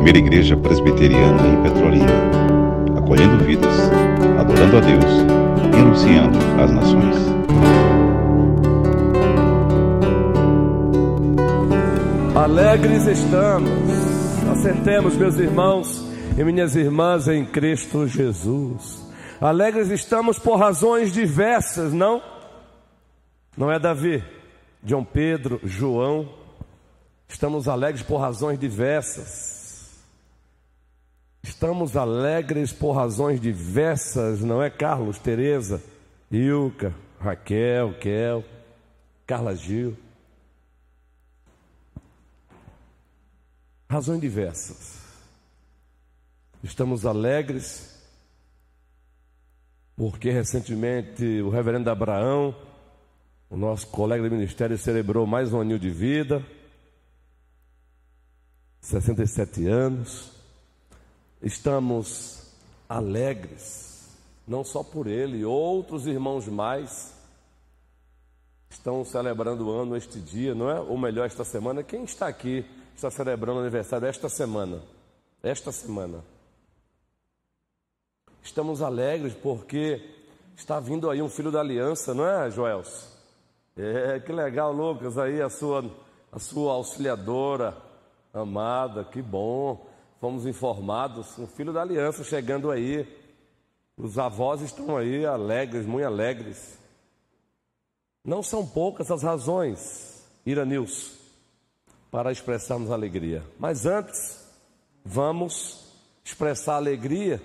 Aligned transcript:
primeira 0.00 0.18
igreja 0.18 0.56
presbiteriana 0.56 1.46
em 1.46 1.62
Petrolina, 1.62 2.06
acolhendo 2.96 3.44
vidas, 3.44 3.90
adorando 4.38 4.78
a 4.78 4.80
Deus 4.80 5.04
e 5.74 5.78
anunciando 5.78 6.38
às 6.58 6.70
nações. 6.70 7.16
Alegres 12.34 13.06
estamos, 13.08 13.70
assentemos, 14.50 15.16
meus 15.16 15.36
irmãos 15.36 16.02
e 16.38 16.44
minhas 16.44 16.74
irmãs 16.76 17.28
em 17.28 17.44
Cristo 17.44 18.08
Jesus. 18.08 19.06
Alegres 19.38 19.90
estamos 19.90 20.38
por 20.38 20.56
razões 20.56 21.12
diversas, 21.12 21.92
não? 21.92 22.22
Não 23.54 23.70
é 23.70 23.78
Davi, 23.78 24.24
João 24.82 25.04
Pedro, 25.04 25.60
João. 25.62 26.26
Estamos 27.28 27.68
alegres 27.68 28.02
por 28.02 28.16
razões 28.16 28.58
diversas. 28.58 29.59
Estamos 31.42 31.96
alegres 31.96 32.72
por 32.72 32.92
razões 32.92 33.40
diversas, 33.40 34.40
não 34.40 34.62
é 34.62 34.68
Carlos, 34.68 35.18
Teresa, 35.18 35.82
Ilka, 36.30 36.94
Raquel, 37.18 37.94
Kel, 37.98 38.44
Carla 39.26 39.56
Gil. 39.56 39.96
Razões 43.88 44.20
diversas. 44.20 45.00
Estamos 46.62 47.06
alegres 47.06 47.90
porque 49.96 50.30
recentemente 50.30 51.42
o 51.42 51.50
reverendo 51.50 51.90
Abraão, 51.90 52.56
o 53.50 53.56
nosso 53.56 53.86
colega 53.88 54.22
de 54.22 54.34
ministério, 54.34 54.78
celebrou 54.78 55.26
mais 55.26 55.52
um 55.52 55.60
anil 55.60 55.78
de 55.78 55.90
vida, 55.90 56.42
67 58.80 59.66
anos. 59.66 60.39
Estamos 61.42 62.52
alegres, 62.88 64.08
não 64.46 64.62
só 64.62 64.82
por 64.82 65.06
ele, 65.06 65.44
outros 65.44 66.06
irmãos 66.06 66.46
mais 66.46 67.14
estão 68.68 69.04
celebrando 69.04 69.66
o 69.66 69.70
ano 69.70 69.96
este 69.96 70.20
dia, 70.20 70.54
não 70.54 70.70
é? 70.70 70.80
Ou 70.80 70.98
melhor, 70.98 71.26
esta 71.26 71.44
semana. 71.44 71.82
Quem 71.82 72.04
está 72.04 72.28
aqui 72.28 72.64
está 72.94 73.10
celebrando 73.10 73.58
o 73.58 73.62
aniversário 73.62 74.06
esta 74.06 74.28
semana? 74.28 74.82
Esta 75.42 75.72
semana. 75.72 76.22
Estamos 78.42 78.82
alegres 78.82 79.34
porque 79.34 80.02
está 80.56 80.78
vindo 80.78 81.10
aí 81.10 81.22
um 81.22 81.28
filho 81.28 81.50
da 81.50 81.60
aliança, 81.60 82.14
não 82.14 82.26
é, 82.26 82.50
Joels? 82.50 83.08
É, 83.76 84.20
que 84.20 84.32
legal, 84.32 84.72
Lucas, 84.72 85.16
aí 85.16 85.40
a 85.40 85.48
sua, 85.48 85.84
a 86.30 86.38
sua 86.38 86.72
auxiliadora 86.72 87.76
amada, 88.32 89.04
que 89.04 89.22
bom. 89.22 89.89
Fomos 90.20 90.44
informados, 90.44 91.38
um 91.38 91.46
filho 91.46 91.72
da 91.72 91.80
aliança 91.80 92.22
chegando 92.22 92.70
aí. 92.70 93.08
Os 93.96 94.18
avós 94.18 94.60
estão 94.60 94.98
aí 94.98 95.24
alegres, 95.24 95.86
muito 95.86 96.06
alegres. 96.06 96.78
Não 98.22 98.42
são 98.42 98.66
poucas 98.66 99.10
as 99.10 99.22
razões, 99.22 100.22
Iranils, 100.44 101.12
para 102.10 102.30
expressarmos 102.30 102.90
alegria. 102.90 103.42
Mas 103.58 103.86
antes, 103.86 104.46
vamos 105.02 105.90
expressar 106.22 106.76
alegria 106.76 107.40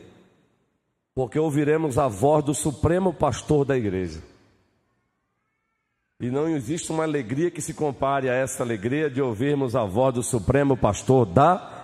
porque 1.13 1.39
ouviremos 1.39 1.97
a 1.97 2.09
voz 2.09 2.43
do 2.43 2.53
Supremo 2.53 3.13
Pastor 3.13 3.63
da 3.63 3.77
igreja. 3.77 4.21
E 6.19 6.29
não 6.29 6.49
existe 6.49 6.91
uma 6.91 7.03
alegria 7.03 7.49
que 7.49 7.61
se 7.61 7.73
compare 7.73 8.29
a 8.29 8.33
essa 8.33 8.63
alegria 8.63 9.09
de 9.09 9.21
ouvirmos 9.21 9.77
a 9.77 9.85
voz 9.85 10.13
do 10.15 10.23
Supremo 10.23 10.75
Pastor 10.75 11.25
da 11.25 11.53
igreja. 11.53 11.74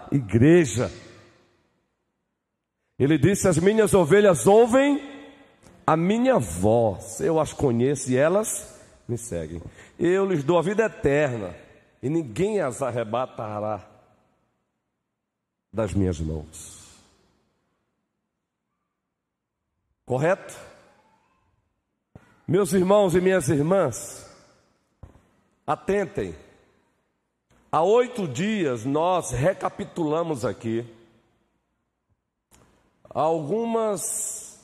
Ele 2.99 3.17
disse: 3.17 3.47
As 3.47 3.57
minhas 3.57 3.93
ovelhas 3.93 4.45
ouvem 4.45 5.01
a 5.85 5.97
minha 5.97 6.37
voz, 6.37 7.19
eu 7.19 7.39
as 7.39 7.53
conheço 7.53 8.11
e 8.11 8.15
elas 8.15 8.79
me 9.07 9.17
seguem. 9.17 9.61
Eu 9.97 10.25
lhes 10.25 10.43
dou 10.43 10.57
a 10.57 10.61
vida 10.61 10.83
eterna 10.83 11.55
e 12.01 12.09
ninguém 12.09 12.59
as 12.59 12.81
arrebatará 12.81 13.87
das 15.71 15.93
minhas 15.93 16.19
mãos. 16.19 16.81
Correto? 20.05 20.53
Meus 22.47 22.73
irmãos 22.73 23.15
e 23.15 23.21
minhas 23.21 23.47
irmãs, 23.47 24.29
atentem. 25.65 26.35
Há 27.71 27.81
oito 27.83 28.27
dias 28.27 28.83
nós 28.83 29.31
recapitulamos 29.31 30.43
aqui 30.43 30.85
algumas, 33.09 34.59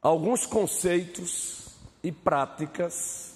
alguns 0.00 0.46
conceitos 0.46 1.66
e 2.00 2.12
práticas 2.12 3.34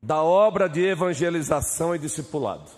da 0.00 0.22
obra 0.22 0.68
de 0.68 0.80
evangelização 0.84 1.96
e 1.96 1.98
discipulado. 1.98 2.70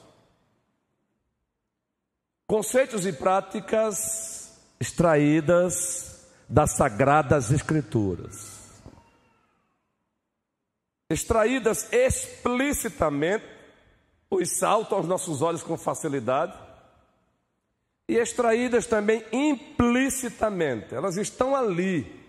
Conceitos 2.46 3.04
e 3.04 3.12
práticas 3.12 4.58
extraídas 4.80 6.26
das 6.48 6.74
Sagradas 6.74 7.50
Escrituras. 7.50 8.60
Extraídas 11.10 11.92
explicitamente, 11.92 13.59
pois 14.30 14.56
saltam 14.56 14.98
aos 14.98 15.08
nossos 15.08 15.42
olhos 15.42 15.64
com 15.64 15.76
facilidade, 15.76 16.56
e 18.08 18.16
extraídas 18.16 18.86
também 18.86 19.24
implicitamente, 19.32 20.94
elas 20.94 21.16
estão 21.16 21.54
ali. 21.54 22.20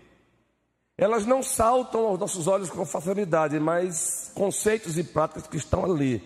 Elas 0.96 1.26
não 1.26 1.42
saltam 1.42 2.06
aos 2.06 2.18
nossos 2.18 2.46
olhos 2.46 2.70
com 2.70 2.84
facilidade, 2.84 3.58
mas 3.58 4.30
conceitos 4.34 4.98
e 4.98 5.02
práticas 5.02 5.46
que 5.46 5.56
estão 5.56 5.84
ali. 5.84 6.22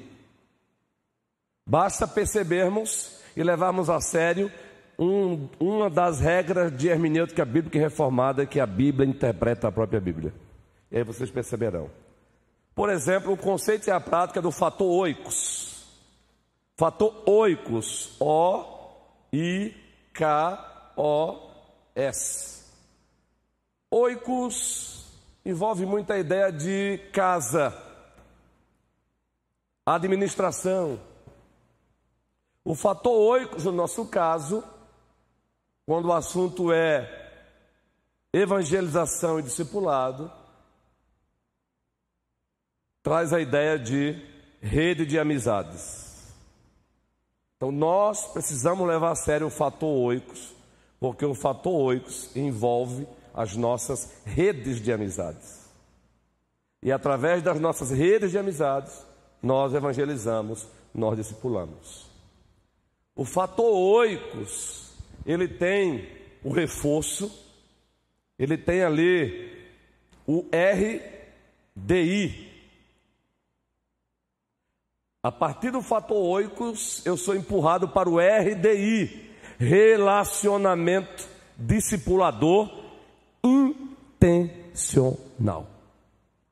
Basta 1.66 2.06
percebermos 2.06 3.18
e 3.34 3.42
levarmos 3.42 3.88
a 3.88 4.00
sério 4.00 4.52
um, 4.98 5.48
uma 5.58 5.88
das 5.88 6.20
regras 6.20 6.76
de 6.76 6.88
hermenêutica 6.88 7.44
bíblica 7.44 7.78
reformada 7.78 8.46
que 8.46 8.60
a 8.60 8.66
Bíblia 8.66 9.08
interpreta 9.08 9.68
a 9.68 9.72
própria 9.72 10.00
Bíblia. 10.00 10.34
E 10.90 10.98
aí 10.98 11.04
vocês 11.04 11.30
perceberão. 11.30 11.90
Por 12.76 12.90
exemplo, 12.90 13.32
o 13.32 13.38
conceito 13.38 13.88
e 13.88 13.90
a 13.90 13.98
prática 13.98 14.42
do 14.42 14.52
fator 14.52 14.86
oicos. 14.86 15.82
Fator 16.76 17.22
oicos, 17.26 18.14
O-I-K-O-S. 18.20 19.46
Oicos 23.90 25.06
envolve 25.42 25.86
muita 25.86 26.18
ideia 26.18 26.52
de 26.52 26.98
casa, 27.14 27.74
administração. 29.86 31.00
O 32.62 32.74
fator 32.74 33.16
oicos, 33.30 33.64
no 33.64 33.72
nosso 33.72 34.04
caso, 34.04 34.62
quando 35.86 36.08
o 36.08 36.12
assunto 36.12 36.70
é 36.70 37.32
evangelização 38.34 39.38
e 39.38 39.42
discipulado, 39.42 40.30
traz 43.06 43.32
a 43.32 43.40
ideia 43.40 43.78
de 43.78 44.20
rede 44.60 45.06
de 45.06 45.16
amizades. 45.16 46.34
Então 47.56 47.70
nós 47.70 48.26
precisamos 48.32 48.84
levar 48.84 49.12
a 49.12 49.14
sério 49.14 49.46
o 49.46 49.50
fator 49.50 49.88
oicos, 49.88 50.52
porque 50.98 51.24
o 51.24 51.32
fator 51.32 51.72
oicos 51.72 52.34
envolve 52.34 53.06
as 53.32 53.54
nossas 53.54 54.10
redes 54.24 54.80
de 54.80 54.90
amizades. 54.92 55.70
E 56.82 56.90
através 56.90 57.44
das 57.44 57.60
nossas 57.60 57.92
redes 57.92 58.32
de 58.32 58.38
amizades, 58.38 59.06
nós 59.40 59.72
evangelizamos, 59.72 60.66
nós 60.92 61.16
discipulamos. 61.16 62.10
O 63.14 63.24
fator 63.24 63.72
oicos 63.72 64.90
ele 65.24 65.46
tem 65.46 66.08
o 66.42 66.50
reforço, 66.50 67.30
ele 68.36 68.58
tem 68.58 68.82
ali 68.82 69.64
o 70.26 70.44
RDI. 71.76 72.55
A 75.26 75.32
partir 75.32 75.72
do 75.72 75.82
fator 75.82 76.16
oicos, 76.16 77.04
eu 77.04 77.16
sou 77.16 77.34
empurrado 77.34 77.88
para 77.88 78.08
o 78.08 78.20
RDI, 78.20 79.28
relacionamento 79.58 81.28
discipulador 81.56 82.70
intencional. 83.42 85.66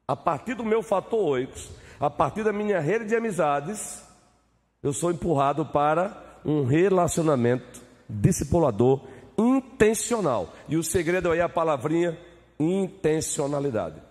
A 0.09 0.17
partir 0.17 0.55
do 0.55 0.65
meu 0.65 0.83
fator 0.83 1.21
oicos, 1.21 1.71
a 2.01 2.11
partir 2.11 2.43
da 2.43 2.53
minha 2.53 2.81
rede 2.81 3.05
de 3.05 3.15
amizades, 3.15 4.03
eu 4.83 4.93
sou 4.93 5.13
empurrado 5.13 5.65
para 5.65 6.41
um 6.45 6.65
relacionamento 6.65 7.81
discipulador 8.09 9.03
intencional. 9.39 10.53
E 10.69 10.77
o 10.77 10.83
segredo 10.83 11.31
aí 11.31 11.39
é 11.39 11.43
a 11.43 11.49
palavrinha 11.49 12.19
intencionalidade. 12.59 14.03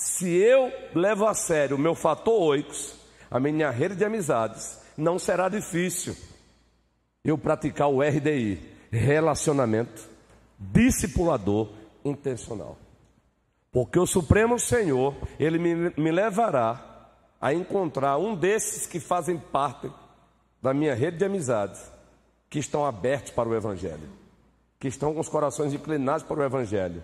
Se 0.00 0.30
eu 0.30 0.72
levo 0.94 1.26
a 1.26 1.34
sério 1.34 1.76
o 1.76 1.78
meu 1.78 1.94
fator 1.94 2.40
oicos, 2.40 2.94
a 3.30 3.38
minha 3.38 3.68
rede 3.68 3.94
de 3.94 4.02
amizades, 4.02 4.80
não 4.96 5.18
será 5.18 5.46
difícil 5.46 6.16
eu 7.22 7.36
praticar 7.36 7.90
o 7.90 8.00
RDI, 8.00 8.58
relacionamento 8.90 10.08
discipulador 10.58 11.68
intencional. 12.02 12.78
Porque 13.70 13.98
o 13.98 14.06
Supremo 14.06 14.58
Senhor, 14.58 15.14
ele 15.38 15.58
me, 15.58 15.92
me 15.94 16.10
levará 16.10 17.10
a 17.38 17.52
encontrar 17.52 18.16
um 18.16 18.34
desses 18.34 18.86
que 18.86 18.98
fazem 18.98 19.36
parte 19.36 19.92
da 20.62 20.72
minha 20.72 20.94
rede 20.94 21.18
de 21.18 21.26
amizades, 21.26 21.92
que 22.48 22.58
estão 22.58 22.86
abertos 22.86 23.32
para 23.32 23.50
o 23.50 23.54
Evangelho, 23.54 24.08
que 24.78 24.88
estão 24.88 25.12
com 25.12 25.20
os 25.20 25.28
corações 25.28 25.74
inclinados 25.74 26.22
para 26.22 26.40
o 26.40 26.42
Evangelho. 26.42 27.02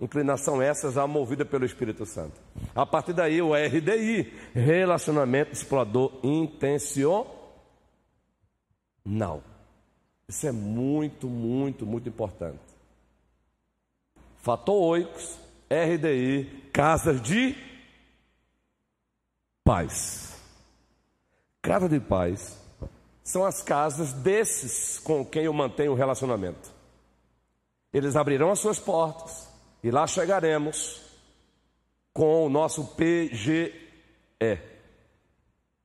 Inclinação 0.00 0.60
essa 0.60 0.90
já 0.90 1.06
movida 1.06 1.44
pelo 1.44 1.64
Espírito 1.64 2.04
Santo. 2.04 2.40
A 2.74 2.84
partir 2.84 3.12
daí, 3.12 3.40
o 3.40 3.54
RDI, 3.54 4.32
relacionamento 4.52 5.52
explorador 5.52 6.12
intencional. 6.22 7.24
Isso 10.28 10.46
é 10.46 10.52
muito, 10.52 11.28
muito, 11.28 11.86
muito 11.86 12.08
importante. 12.08 12.58
Fator 14.38 14.74
oicos, 14.74 15.38
RDI, 15.70 16.70
casas 16.72 17.22
de 17.22 17.56
paz. 19.62 20.42
Casa 21.62 21.88
de 21.88 22.00
paz 22.00 22.58
são 23.22 23.44
as 23.44 23.62
casas 23.62 24.12
desses 24.12 24.98
com 24.98 25.24
quem 25.24 25.44
eu 25.44 25.52
mantenho 25.52 25.92
o 25.92 25.94
relacionamento. 25.94 26.72
Eles 27.92 28.16
abrirão 28.16 28.50
as 28.50 28.58
suas 28.58 28.78
portas 28.78 29.53
e 29.84 29.90
lá 29.90 30.06
chegaremos 30.06 31.02
com 32.14 32.46
o 32.46 32.48
nosso 32.48 32.96
PGE 32.96 33.70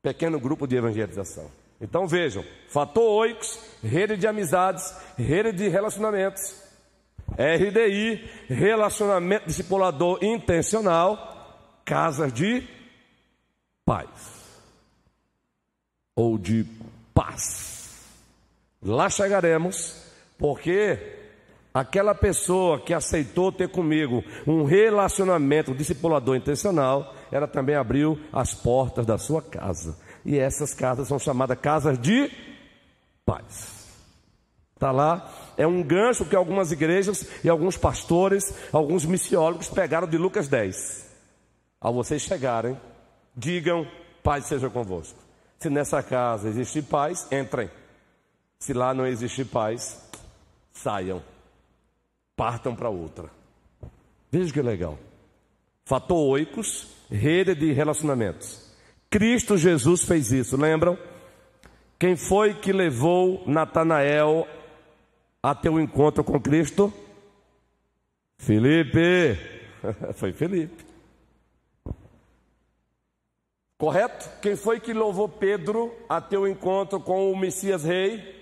Pequeno 0.02 0.40
Grupo 0.40 0.66
de 0.66 0.78
Evangelização. 0.78 1.52
Então 1.82 2.08
vejam: 2.08 2.46
fator 2.70 3.04
oicos, 3.04 3.60
rede 3.84 4.16
de 4.16 4.26
amizades, 4.26 4.96
rede 5.18 5.52
de 5.52 5.68
relacionamentos, 5.68 6.64
RDI, 7.34 8.24
relacionamento 8.48 9.48
discipulador 9.48 10.24
intencional, 10.24 11.84
casas 11.84 12.32
de 12.32 12.66
paz 13.84 14.10
ou 16.16 16.38
de 16.38 16.66
paz. 17.14 18.06
Lá 18.82 19.10
chegaremos, 19.10 20.06
porque 20.38 21.19
aquela 21.74 22.16
pessoa 22.16 22.80
que 22.80 22.94
aceitou 22.94 23.52
ter 23.52 23.70
comigo 23.70 24.24
um 24.48 24.64
relacionamento 24.64 25.74
discipulador 25.74 26.36
intencional, 26.36 27.14
ela 27.32 27.48
também 27.48 27.76
abriu 27.76 28.20
as 28.34 28.54
portas 28.54 29.06
da 29.06 29.18
sua 29.18 29.42
casa. 29.42 29.98
E 30.26 30.38
essas 30.38 30.74
casas 30.74 31.08
são 31.08 31.20
chamadas 31.20 31.60
casas 31.60 31.98
de 31.98 32.30
paz. 33.26 33.80
Está 34.76 34.92
lá, 34.92 35.30
é 35.58 35.68
um 35.68 35.84
gancho 35.84 36.26
que 36.26 36.36
algumas 36.36 36.72
igrejas 36.72 37.28
e 37.44 37.50
alguns 37.50 37.78
pastores, 37.78 38.54
alguns 38.72 39.06
missiólogos 39.06 39.68
pegaram 39.68 40.08
de 40.08 40.18
Lucas 40.18 40.48
10. 40.48 41.06
Ao 41.82 41.94
vocês 41.94 42.22
chegarem, 42.22 42.80
digam: 43.36 43.86
paz 44.24 44.46
seja 44.46 44.70
convosco. 44.70 45.20
Se 45.60 45.70
nessa 45.70 46.02
casa 46.02 46.48
existe 46.48 46.82
paz, 46.82 47.28
entrem. 47.30 47.70
Se 48.58 48.74
lá 48.74 48.94
não 48.94 49.06
existe 49.06 49.44
paz, 49.44 50.02
saiam. 50.72 51.22
Partam 52.40 52.74
para 52.74 52.88
outra. 52.88 53.30
Veja 54.32 54.54
que 54.54 54.62
legal. 54.62 54.98
Fator 55.84 56.18
oicos, 56.30 56.88
rede 57.12 57.54
de 57.54 57.74
relacionamentos. 57.74 58.74
Cristo 59.10 59.58
Jesus 59.58 60.06
fez 60.06 60.32
isso, 60.32 60.56
lembram? 60.56 60.98
Quem 62.00 62.16
foi 62.16 62.54
que 62.54 62.72
levou 62.72 63.44
Natanael 63.46 64.48
a 65.44 65.54
ter 65.54 65.68
um 65.68 65.82
encontro 65.82 66.24
com 66.24 66.40
Cristo? 66.40 66.94
Felipe. 68.38 69.38
foi 70.16 70.32
Felipe. 70.32 70.86
Correto? 73.78 74.30
Quem 74.42 74.56
foi 74.56 74.80
que 74.80 74.94
louvou 74.94 75.28
Pedro 75.28 75.94
a 76.08 76.22
ter 76.22 76.38
o 76.38 76.48
encontro 76.48 77.02
com 77.02 77.34
o 77.34 77.38
Messias 77.38 77.84
Rei? 77.84 78.39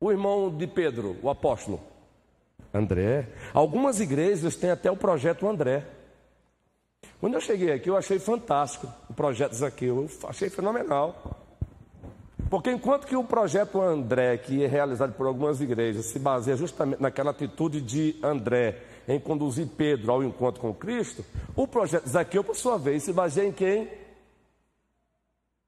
O 0.00 0.10
irmão 0.10 0.50
de 0.56 0.66
Pedro, 0.66 1.16
o 1.22 1.28
apóstolo. 1.28 1.78
André. 2.72 3.28
Algumas 3.52 4.00
igrejas 4.00 4.56
têm 4.56 4.70
até 4.70 4.90
o 4.90 4.96
projeto 4.96 5.46
André. 5.46 5.84
Quando 7.20 7.34
eu 7.34 7.40
cheguei 7.40 7.72
aqui, 7.72 7.90
eu 7.90 7.96
achei 7.96 8.18
fantástico 8.18 8.88
o 9.08 9.12
projeto 9.12 9.52
Zaqueu. 9.52 10.08
Eu 10.08 10.28
achei 10.28 10.48
fenomenal. 10.48 11.40
Porque 12.48 12.70
enquanto 12.70 13.06
que 13.06 13.14
o 13.14 13.22
projeto 13.22 13.80
André, 13.80 14.38
que 14.38 14.64
é 14.64 14.66
realizado 14.66 15.12
por 15.12 15.26
algumas 15.26 15.60
igrejas, 15.60 16.06
se 16.06 16.18
baseia 16.18 16.56
justamente 16.56 17.00
naquela 17.00 17.30
atitude 17.30 17.80
de 17.80 18.16
André 18.22 18.82
em 19.06 19.20
conduzir 19.20 19.68
Pedro 19.76 20.12
ao 20.12 20.24
encontro 20.24 20.60
com 20.60 20.72
Cristo, 20.72 21.24
o 21.54 21.66
projeto 21.68 22.08
Zaqueu, 22.08 22.42
por 22.42 22.56
sua 22.56 22.78
vez, 22.78 23.02
se 23.02 23.12
baseia 23.12 23.46
em 23.46 23.52
quem? 23.52 23.88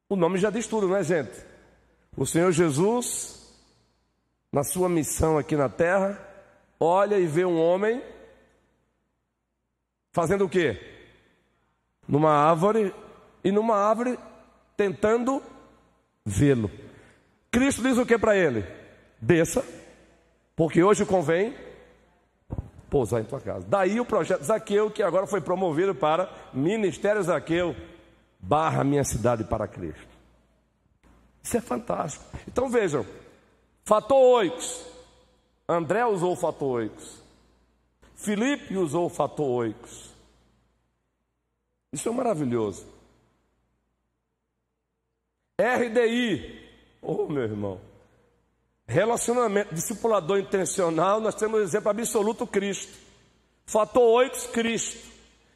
O 0.09 0.17
nome 0.17 0.39
já 0.39 0.51
diz 0.51 0.67
tudo, 0.67 0.89
não 0.89 0.97
é, 0.97 1.05
gente? 1.05 1.33
O 2.17 2.27
Senhor 2.27 2.51
Jesus, 2.51 3.42
na 4.53 4.63
sua 4.63 4.89
missão 4.89 5.39
aqui 5.39 5.57
na 5.57 5.69
terra, 5.69 6.21
olha 6.79 7.19
e 7.19 7.27
vê 7.27 7.45
um 7.45 7.59
homem 7.59 8.03
fazendo 10.13 10.45
o 10.45 10.49
quê? 10.49 10.79
Numa 12.07 12.31
árvore 12.31 12.95
e 13.43 13.51
numa 13.51 13.77
árvore 13.77 14.19
tentando 14.77 15.43
vê-lo. 16.25 16.71
Cristo 17.51 17.83
diz 17.83 17.97
o 17.97 18.05
que 18.05 18.19
para 18.19 18.37
ele? 18.37 18.65
Desça, 19.21 19.65
porque 20.55 20.83
hoje 20.83 21.07
convém 21.07 21.55
pousar 22.91 23.23
em 23.23 23.25
tua 23.25 23.41
casa. 23.41 23.67
Daí 23.67 23.99
o 23.99 24.05
projeto 24.05 24.43
Zaqueu, 24.43 24.91
que 24.91 25.03
agora 25.03 25.27
foi 25.27 25.41
promovido 25.41 25.95
para 25.95 26.31
Ministério 26.53 27.23
Zaqueu, 27.23 27.75
barra 28.39 28.85
minha 28.85 29.05
cidade 29.05 29.45
para 29.45 29.67
Cristo. 29.67 30.13
Isso 31.43 31.57
é 31.57 31.61
fantástico. 31.61 32.25
Então 32.47 32.69
vejam, 32.69 33.07
fator 33.85 34.19
oicos. 34.19 34.85
André 35.69 36.05
usou 36.05 36.33
o 36.33 36.37
fator 36.37 36.81
oicos. 36.81 37.23
Filipe 38.17 38.77
usou 38.77 39.07
o 39.07 39.11
fator 39.11 39.47
oicos. 39.47 40.11
Isso 41.93 42.09
é 42.09 42.13
maravilhoso. 42.13 42.87
RDI, 45.61 46.61
oh 47.01 47.27
meu 47.27 47.43
irmão, 47.43 47.81
relacionamento 48.87 49.75
discipulador 49.75 50.39
intencional, 50.39 51.21
nós 51.21 51.35
temos 51.35 51.61
o 51.61 51.63
exemplo 51.63 51.91
absoluto 51.91 52.47
Cristo. 52.47 52.99
Fator 53.67 54.03
8, 54.03 54.49
Cristo. 54.49 55.13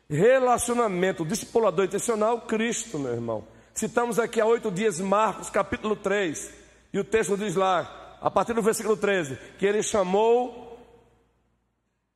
Relacionamento 0.08 1.24
discipulador 1.24 1.86
intencional, 1.86 2.42
Cristo, 2.42 2.98
meu 2.98 3.12
irmão. 3.12 3.44
Citamos 3.74 4.18
aqui 4.18 4.40
há 4.40 4.46
oito 4.46 4.70
dias 4.70 5.00
Marcos 5.00 5.50
capítulo 5.50 5.96
3, 5.96 6.50
e 6.92 6.98
o 6.98 7.04
texto 7.04 7.36
diz 7.36 7.56
lá, 7.56 8.05
a 8.26 8.30
partir 8.30 8.54
do 8.54 8.60
versículo 8.60 8.96
13, 8.96 9.38
que 9.56 9.64
ele 9.64 9.84
chamou 9.84 10.76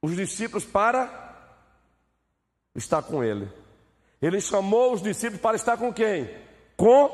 os 0.03 0.17
discípulos 0.17 0.65
para 0.65 1.09
estar 2.75 3.01
com 3.01 3.23
ele. 3.23 3.49
Ele 4.21 4.41
chamou 4.41 4.93
os 4.93 5.01
discípulos 5.01 5.41
para 5.41 5.55
estar 5.55 5.77
com 5.77 5.95
quem? 5.95 6.29
Com 6.77 7.13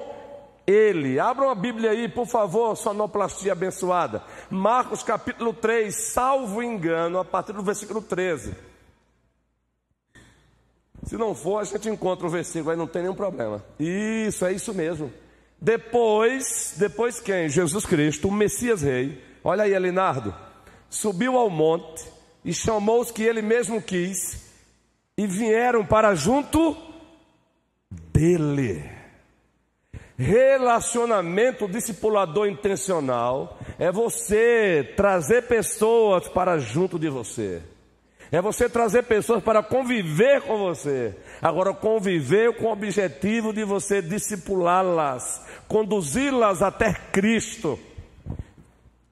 ele. 0.66 1.20
Abram 1.20 1.50
a 1.50 1.54
Bíblia 1.54 1.90
aí, 1.90 2.08
por 2.08 2.26
favor, 2.26 2.74
sonoplastia 2.74 3.52
abençoada. 3.52 4.24
Marcos 4.48 5.02
capítulo 5.02 5.52
3, 5.52 5.94
salvo 5.94 6.62
engano, 6.62 7.18
a 7.18 7.24
partir 7.24 7.52
do 7.52 7.62
versículo 7.62 8.00
13. 8.00 8.56
Se 11.04 11.18
não 11.18 11.34
for, 11.34 11.58
a 11.58 11.64
gente 11.64 11.90
encontra 11.90 12.26
o 12.26 12.30
versículo, 12.30 12.70
aí 12.70 12.78
não 12.78 12.86
tem 12.86 13.02
nenhum 13.02 13.14
problema. 13.14 13.62
Isso, 13.78 14.46
é 14.46 14.54
isso 14.54 14.72
mesmo. 14.72 15.12
Depois, 15.60 16.74
depois 16.76 17.20
quem? 17.20 17.48
Jesus 17.48 17.86
Cristo, 17.86 18.28
o 18.28 18.32
Messias 18.32 18.82
Rei. 18.82 19.22
Olha 19.42 19.64
aí, 19.64 19.74
Elinardo. 19.74 20.34
Subiu 20.88 21.36
ao 21.36 21.50
monte 21.50 22.04
e 22.44 22.52
chamou 22.52 23.00
os 23.00 23.10
que 23.10 23.22
ele 23.22 23.42
mesmo 23.42 23.80
quis 23.82 24.46
e 25.16 25.26
vieram 25.26 25.84
para 25.84 26.14
junto 26.14 26.76
dele. 27.90 28.96
Relacionamento 30.18 31.68
discipulador 31.68 32.48
intencional 32.48 33.58
é 33.78 33.92
você 33.92 34.94
trazer 34.96 35.42
pessoas 35.42 36.28
para 36.28 36.58
junto 36.58 36.98
de 36.98 37.08
você. 37.08 37.62
É 38.30 38.40
você 38.40 38.68
trazer 38.68 39.04
pessoas 39.04 39.42
para 39.42 39.62
conviver 39.62 40.42
com 40.42 40.58
você. 40.58 41.14
Agora, 41.40 41.72
conviver 41.72 42.56
com 42.56 42.66
o 42.66 42.72
objetivo 42.72 43.52
de 43.52 43.64
você 43.64 44.02
discipulá-las, 44.02 45.42
conduzi-las 45.68 46.62
até 46.62 46.92
Cristo, 47.12 47.78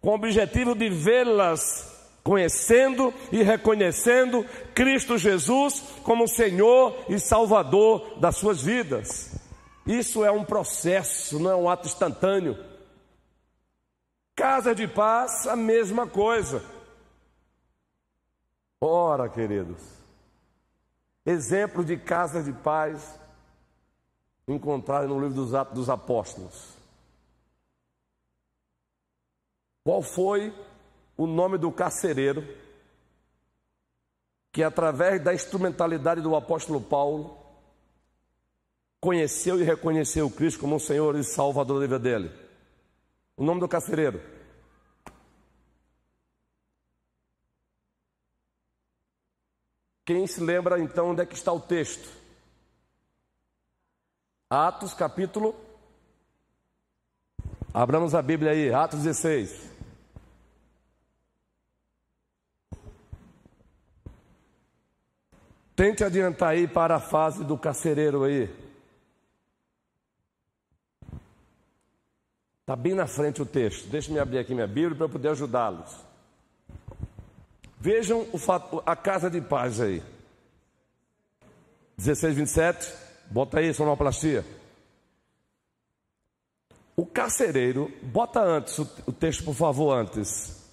com 0.01 0.11
o 0.11 0.15
objetivo 0.15 0.75
de 0.75 0.89
vê-las 0.89 1.95
conhecendo 2.25 3.13
e 3.31 3.43
reconhecendo 3.43 4.47
Cristo 4.75 5.19
Jesus 5.19 5.81
como 6.03 6.27
Senhor 6.27 7.05
e 7.07 7.19
Salvador 7.19 8.19
das 8.19 8.37
suas 8.37 8.63
vidas. 8.63 9.39
Isso 9.87 10.25
é 10.25 10.31
um 10.31 10.43
processo, 10.43 11.39
não 11.39 11.51
é 11.51 11.55
um 11.55 11.69
ato 11.69 11.87
instantâneo. 11.87 12.59
Casa 14.35 14.75
de 14.75 14.89
paz, 14.89 15.47
a 15.47 15.55
mesma 15.55 16.07
coisa. 16.07 16.65
Ora, 18.87 19.31
queridos, 19.31 19.81
exemplo 21.25 21.83
de 21.83 21.97
casa 21.97 22.43
de 22.43 22.53
paz 22.53 23.19
encontrado 24.47 25.09
no 25.09 25.19
livro 25.19 25.37
dos 25.37 25.55
Atos 25.55 25.75
dos 25.75 25.89
Apóstolos. 25.89 26.77
Qual 29.83 30.03
foi 30.03 30.55
o 31.17 31.27
nome 31.27 31.57
do 31.57 31.73
carcereiro 31.73 32.47
que, 34.53 34.63
através 34.63 35.25
da 35.25 35.33
instrumentalidade 35.33 36.21
do 36.21 36.37
apóstolo 36.37 36.79
Paulo, 36.79 37.39
conheceu 39.01 39.59
e 39.59 39.65
reconheceu 39.65 40.31
Cristo 40.31 40.61
como 40.61 40.77
o 40.77 40.81
Senhor 40.81 41.17
e 41.17 41.25
Salvador 41.25 41.81
da 41.81 41.87
vida 41.87 41.99
dele? 41.99 42.31
O 43.35 43.45
nome 43.45 43.61
do 43.61 43.69
carcereiro. 43.69 44.44
Quem 50.05 50.27
se 50.27 50.41
lembra 50.41 50.79
então 50.79 51.11
onde 51.11 51.23
é 51.23 51.27
que 51.27 51.35
está 51.35 51.53
o 51.53 51.61
texto? 51.61 52.09
Atos 54.51 54.93
capítulo. 54.93 55.55
Abramos 57.73 58.15
a 58.15 58.21
Bíblia 58.21 58.53
aí, 58.53 58.73
Atos 58.73 59.03
16. 59.03 59.73
Tente 65.75 66.05
adiantar 66.05 66.51
aí 66.51 66.69
para 66.69 66.97
a 66.97 67.01
fase 67.01 67.43
do 67.43 67.59
carcereiro 67.59 68.23
aí. 68.23 68.49
Está 72.61 72.77
bem 72.77 72.95
na 72.95 73.07
frente 73.07 73.43
o 73.43 73.47
texto. 73.47 73.89
Deixe-me 73.89 74.19
abrir 74.19 74.39
aqui 74.39 74.55
minha 74.55 74.67
Bíblia 74.67 74.95
para 74.95 75.07
eu 75.07 75.11
poder 75.11 75.29
ajudá-los. 75.31 76.14
Vejam 77.85 78.25
fato, 78.39 78.83
a 78.87 78.97
casa 78.97 79.29
de 79.29 79.43
paz 79.43 79.79
aí. 79.79 80.03
16, 81.99 82.35
27. 82.35 82.95
Bota 83.31 83.59
aí, 83.59 83.75
sonoplastia. 83.75 84.43
O 86.97 87.05
carcereiro, 87.05 87.93
bota 88.05 88.41
antes 88.41 88.79
o, 88.79 88.91
o 89.07 89.13
texto, 89.13 89.45
por 89.45 89.55
favor, 89.55 89.93
antes. 89.93 90.67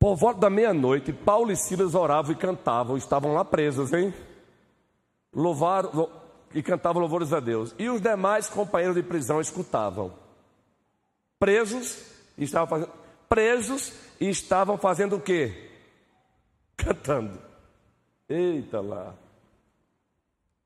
Por 0.00 0.16
volta 0.16 0.40
da 0.40 0.50
meia-noite, 0.50 1.12
Paulo 1.12 1.52
e 1.52 1.56
Silas 1.56 1.94
oravam 1.94 2.32
e 2.32 2.36
cantavam, 2.36 2.96
estavam 2.96 3.34
lá 3.34 3.44
presos, 3.44 3.92
hein? 3.92 4.12
Louvaram 5.32 6.10
e 6.52 6.60
cantavam 6.60 7.00
louvores 7.00 7.32
a 7.32 7.38
Deus. 7.38 7.72
E 7.78 7.88
os 7.88 8.00
demais 8.00 8.48
companheiros 8.48 8.96
de 8.96 9.02
prisão 9.04 9.40
escutavam. 9.40 10.12
Presos 11.38 12.02
estavam 12.36 12.66
fazendo, 12.66 13.05
presos 13.28 13.92
e 14.20 14.28
estavam 14.28 14.78
fazendo 14.78 15.16
o 15.16 15.20
quê? 15.20 15.70
Cantando. 16.76 17.40
Eita 18.28 18.80
lá. 18.80 19.14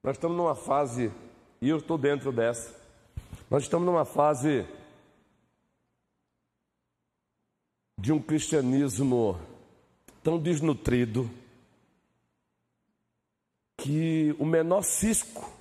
Nós 0.02 0.16
estamos 0.16 0.36
numa 0.36 0.54
fase, 0.54 1.12
e 1.60 1.68
eu 1.68 1.76
estou 1.76 1.98
dentro 1.98 2.32
dessa. 2.32 2.74
Nós 3.50 3.64
estamos 3.64 3.84
numa 3.84 4.04
fase 4.04 4.66
de 7.98 8.12
um 8.12 8.20
cristianismo 8.20 9.38
tão 10.22 10.38
desnutrido 10.38 11.30
que 13.76 14.34
o 14.38 14.44
menor 14.46 14.82
cisco 14.82 15.52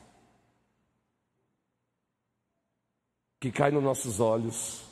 que 3.40 3.52
cai 3.52 3.72
nos 3.72 3.84
nossos 3.84 4.20
olhos 4.20 4.84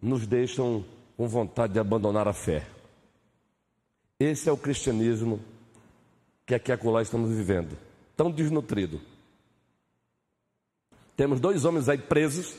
nos 0.00 0.26
deixam 0.26 0.84
com 1.18 1.28
vontade 1.28 1.74
de 1.74 1.78
abandonar 1.78 2.26
a 2.26 2.32
fé. 2.32 2.66
Esse 4.18 4.48
é 4.48 4.52
o 4.52 4.56
cristianismo 4.56 5.38
que 6.46 6.54
aqui 6.54 6.72
acolá 6.72 7.02
estamos 7.02 7.28
vivendo, 7.28 7.76
tão 8.16 8.30
desnutrido. 8.30 8.98
Temos 11.14 11.38
dois 11.40 11.66
homens 11.66 11.90
aí 11.90 11.98
presos 11.98 12.56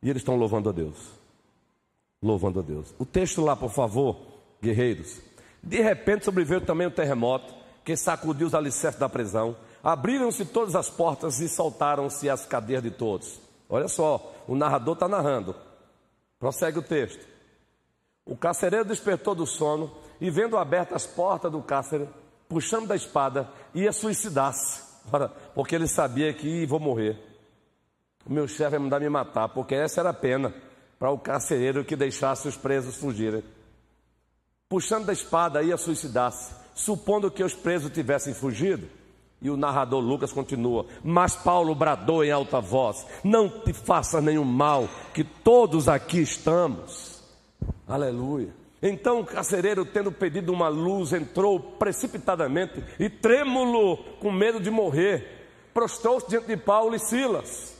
e 0.00 0.08
eles 0.08 0.22
estão 0.22 0.36
louvando 0.36 0.68
a 0.68 0.72
Deus 0.72 1.18
louvando 2.22 2.60
a 2.60 2.62
Deus. 2.62 2.94
O 2.98 3.06
texto 3.06 3.42
lá, 3.42 3.54
por 3.56 3.70
favor, 3.70 4.16
guerreiros. 4.60 5.20
De 5.62 5.80
repente 5.80 6.24
sobreveio 6.24 6.60
também 6.60 6.86
o 6.86 6.90
um 6.90 6.92
terremoto 6.92 7.54
que 7.84 7.96
sacudiu 7.96 8.46
os 8.46 8.54
alicerces 8.54 8.98
da 8.98 9.08
prisão. 9.08 9.56
Abriram-se 9.82 10.44
todas 10.44 10.74
as 10.74 10.90
portas 10.90 11.40
e 11.40 11.48
soltaram-se 11.48 12.28
as 12.28 12.44
cadeias 12.44 12.82
de 12.82 12.90
todos. 12.90 13.40
Olha 13.68 13.88
só, 13.88 14.34
o 14.46 14.54
narrador 14.54 14.94
está 14.94 15.08
narrando. 15.08 15.54
Prossegue 16.38 16.78
o 16.78 16.82
texto. 16.82 17.26
O 18.24 18.36
carcereiro 18.36 18.84
despertou 18.84 19.34
do 19.34 19.46
sono 19.46 19.90
e, 20.20 20.30
vendo 20.30 20.56
abertas 20.56 21.04
as 21.04 21.06
portas 21.06 21.50
do 21.50 21.62
cárcere, 21.62 22.08
puxando 22.48 22.86
da 22.86 22.94
espada, 22.94 23.50
ia 23.74 23.92
suicidar-se. 23.92 24.82
Porque 25.54 25.74
ele 25.74 25.88
sabia 25.88 26.32
que 26.34 26.66
vou 26.66 26.78
morrer. 26.78 27.18
O 28.26 28.32
meu 28.32 28.46
chefe 28.46 28.70
vai 28.70 28.78
mandar 28.78 29.00
me 29.00 29.08
matar, 29.08 29.48
porque 29.48 29.74
essa 29.74 30.00
era 30.00 30.10
a 30.10 30.14
pena 30.14 30.54
para 30.98 31.10
o 31.10 31.18
carcereiro 31.18 31.84
que 31.84 31.96
deixasse 31.96 32.46
os 32.46 32.56
presos 32.56 32.96
fugirem. 32.96 33.42
Puxando 34.68 35.06
da 35.06 35.12
espada, 35.12 35.62
ia 35.62 35.78
suicidar-se, 35.78 36.54
supondo 36.74 37.30
que 37.30 37.42
os 37.42 37.54
presos 37.54 37.90
tivessem 37.90 38.34
fugido. 38.34 38.97
E 39.40 39.50
o 39.50 39.56
narrador 39.56 40.00
Lucas 40.00 40.32
continua: 40.32 40.86
Mas 41.02 41.36
Paulo 41.36 41.74
bradou 41.74 42.24
em 42.24 42.30
alta 42.30 42.60
voz: 42.60 43.06
Não 43.22 43.48
te 43.48 43.72
faça 43.72 44.20
nenhum 44.20 44.44
mal, 44.44 44.88
que 45.14 45.22
todos 45.22 45.88
aqui 45.88 46.20
estamos. 46.20 47.22
Aleluia. 47.86 48.54
Então 48.82 49.20
o 49.20 49.24
carcereiro, 49.24 49.84
tendo 49.84 50.12
pedido 50.12 50.52
uma 50.52 50.68
luz, 50.68 51.12
entrou 51.12 51.58
precipitadamente 51.58 52.82
e 52.98 53.08
trêmulo, 53.10 53.96
com 54.20 54.30
medo 54.30 54.60
de 54.60 54.70
morrer, 54.70 55.48
prostrou-se 55.74 56.28
diante 56.28 56.46
de 56.46 56.56
Paulo 56.56 56.94
e 56.94 56.98
Silas. 56.98 57.76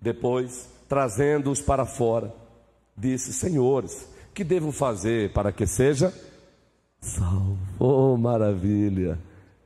Depois 0.00 0.68
trazendo-os 0.88 1.60
para 1.60 1.84
fora. 1.84 2.32
Disse: 2.96 3.32
Senhores, 3.32 4.08
que 4.32 4.44
devo 4.44 4.70
fazer 4.70 5.32
para 5.32 5.52
que 5.52 5.66
seja 5.66 6.12
salvo? 7.00 7.58
Oh, 7.78 8.16
maravilha! 8.16 9.18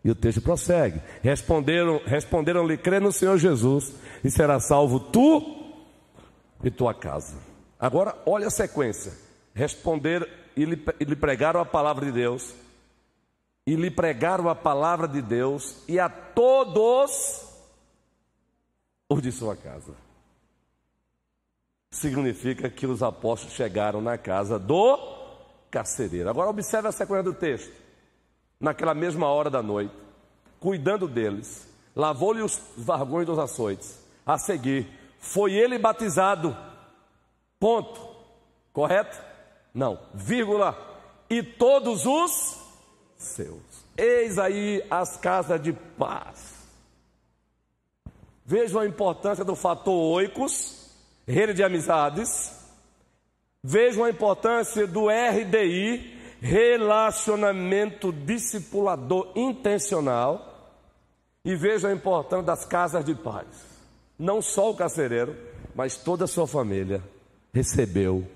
E 0.08 0.10
o 0.10 0.14
texto 0.14 0.40
prossegue: 0.40 1.02
Responderam-lhe, 1.22 2.02
responderam 2.06 2.66
crê 2.78 2.98
no 2.98 3.12
Senhor 3.12 3.36
Jesus, 3.36 3.92
e 4.24 4.30
será 4.30 4.58
salvo 4.58 4.98
tu 4.98 5.74
e 6.64 6.70
tua 6.70 6.94
casa. 6.94 7.36
Agora, 7.78 8.16
olha 8.24 8.46
a 8.46 8.50
sequência: 8.50 9.12
responder 9.52 10.26
e 10.56 10.64
lhe, 10.64 10.82
e 10.98 11.04
lhe 11.04 11.14
pregaram 11.14 11.60
a 11.60 11.66
palavra 11.66 12.06
de 12.06 12.12
Deus, 12.12 12.54
e 13.66 13.76
lhe 13.76 13.90
pregaram 13.90 14.48
a 14.48 14.54
palavra 14.54 15.06
de 15.06 15.20
Deus, 15.20 15.84
e 15.86 16.00
a 16.00 16.08
todos 16.08 17.44
os 19.10 19.20
de 19.20 19.30
sua 19.30 19.54
casa 19.54 19.92
significa 21.90 22.70
que 22.70 22.86
os 22.86 23.02
apóstolos 23.02 23.54
chegaram 23.54 24.00
na 24.00 24.16
casa 24.16 24.58
do 24.58 24.98
carcereiro. 25.70 26.30
Agora 26.30 26.48
observe 26.48 26.88
a 26.88 26.92
sequência 26.92 27.24
do 27.24 27.34
texto. 27.34 27.87
Naquela 28.60 28.94
mesma 28.94 29.28
hora 29.28 29.48
da 29.48 29.62
noite, 29.62 29.94
cuidando 30.58 31.06
deles, 31.06 31.68
lavou-lhe 31.94 32.42
os 32.42 32.60
vargões 32.76 33.26
dos 33.26 33.38
açoites. 33.38 33.98
A 34.26 34.36
seguir, 34.36 34.86
foi 35.18 35.54
ele 35.54 35.78
batizado. 35.78 36.56
Ponto. 37.58 38.00
Correto? 38.72 39.18
Não. 39.72 39.98
Vírgula. 40.12 40.76
E 41.30 41.42
todos 41.42 42.06
os 42.06 42.58
seus. 43.16 43.62
Eis 43.96 44.38
aí 44.38 44.84
as 44.90 45.16
casas 45.16 45.60
de 45.60 45.72
paz. 45.72 46.54
Vejam 48.44 48.80
a 48.80 48.86
importância 48.86 49.44
do 49.44 49.54
fator 49.54 49.94
oicos 49.94 50.78
rede 51.28 51.52
de 51.52 51.62
amizades. 51.62 52.56
Vejam 53.62 54.04
a 54.04 54.10
importância 54.10 54.86
do 54.86 55.08
RDI, 55.08 56.17
relacionamento 56.40 58.12
discipulador 58.12 59.32
intencional. 59.36 60.44
E 61.44 61.54
vejam 61.54 61.90
a 61.90 61.94
importância 61.94 62.44
das 62.44 62.64
casas 62.64 63.04
de 63.04 63.14
paz. 63.14 63.46
Não 64.18 64.42
só 64.42 64.70
o 64.70 64.76
carcereiro, 64.76 65.36
mas 65.74 65.96
toda 65.96 66.24
a 66.24 66.28
sua 66.28 66.46
família 66.46 67.02
recebeu 67.52 68.26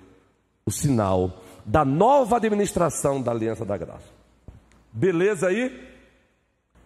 o 0.64 0.70
sinal 0.70 1.42
da 1.64 1.84
nova 1.84 2.36
administração 2.36 3.20
da 3.20 3.32
Aliança 3.32 3.64
da 3.64 3.76
Graça. 3.76 4.08
Beleza 4.92 5.48
aí? 5.48 5.88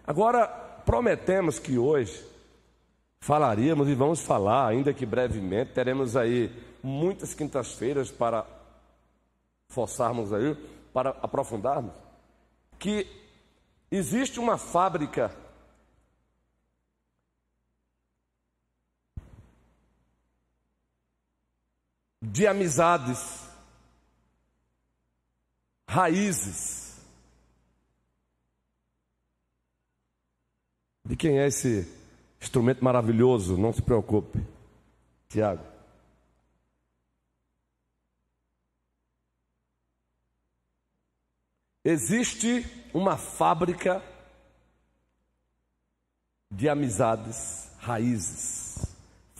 Agora, 0.05 0.47
prometemos 0.85 1.59
que 1.59 1.77
hoje 1.77 2.25
falaríamos 3.19 3.89
e 3.89 3.93
vamos 3.93 4.21
falar, 4.21 4.67
ainda 4.67 4.93
que 4.93 5.05
brevemente, 5.05 5.73
teremos 5.73 6.15
aí 6.15 6.51
muitas 6.81 7.33
quintas-feiras 7.33 8.09
para 8.09 8.45
forçarmos 9.69 10.31
aí, 10.31 10.55
para 10.97 11.11
aprofundarmos, 11.21 11.93
que 12.79 13.05
existe 13.91 14.39
uma 14.39 14.57
fábrica 14.57 15.31
de 22.19 22.47
amizades, 22.47 23.47
raízes. 25.87 26.99
De 31.05 31.15
quem 31.15 31.37
é 31.37 31.45
esse 31.45 31.87
instrumento 32.41 32.83
maravilhoso? 32.83 33.55
Não 33.55 33.71
se 33.71 33.83
preocupe, 33.83 34.43
Tiago. 35.29 35.76
Existe 41.89 42.65
uma 42.93 43.15
fábrica 43.15 44.03
de 46.51 46.67
amizades 46.67 47.71
raízes. 47.79 48.93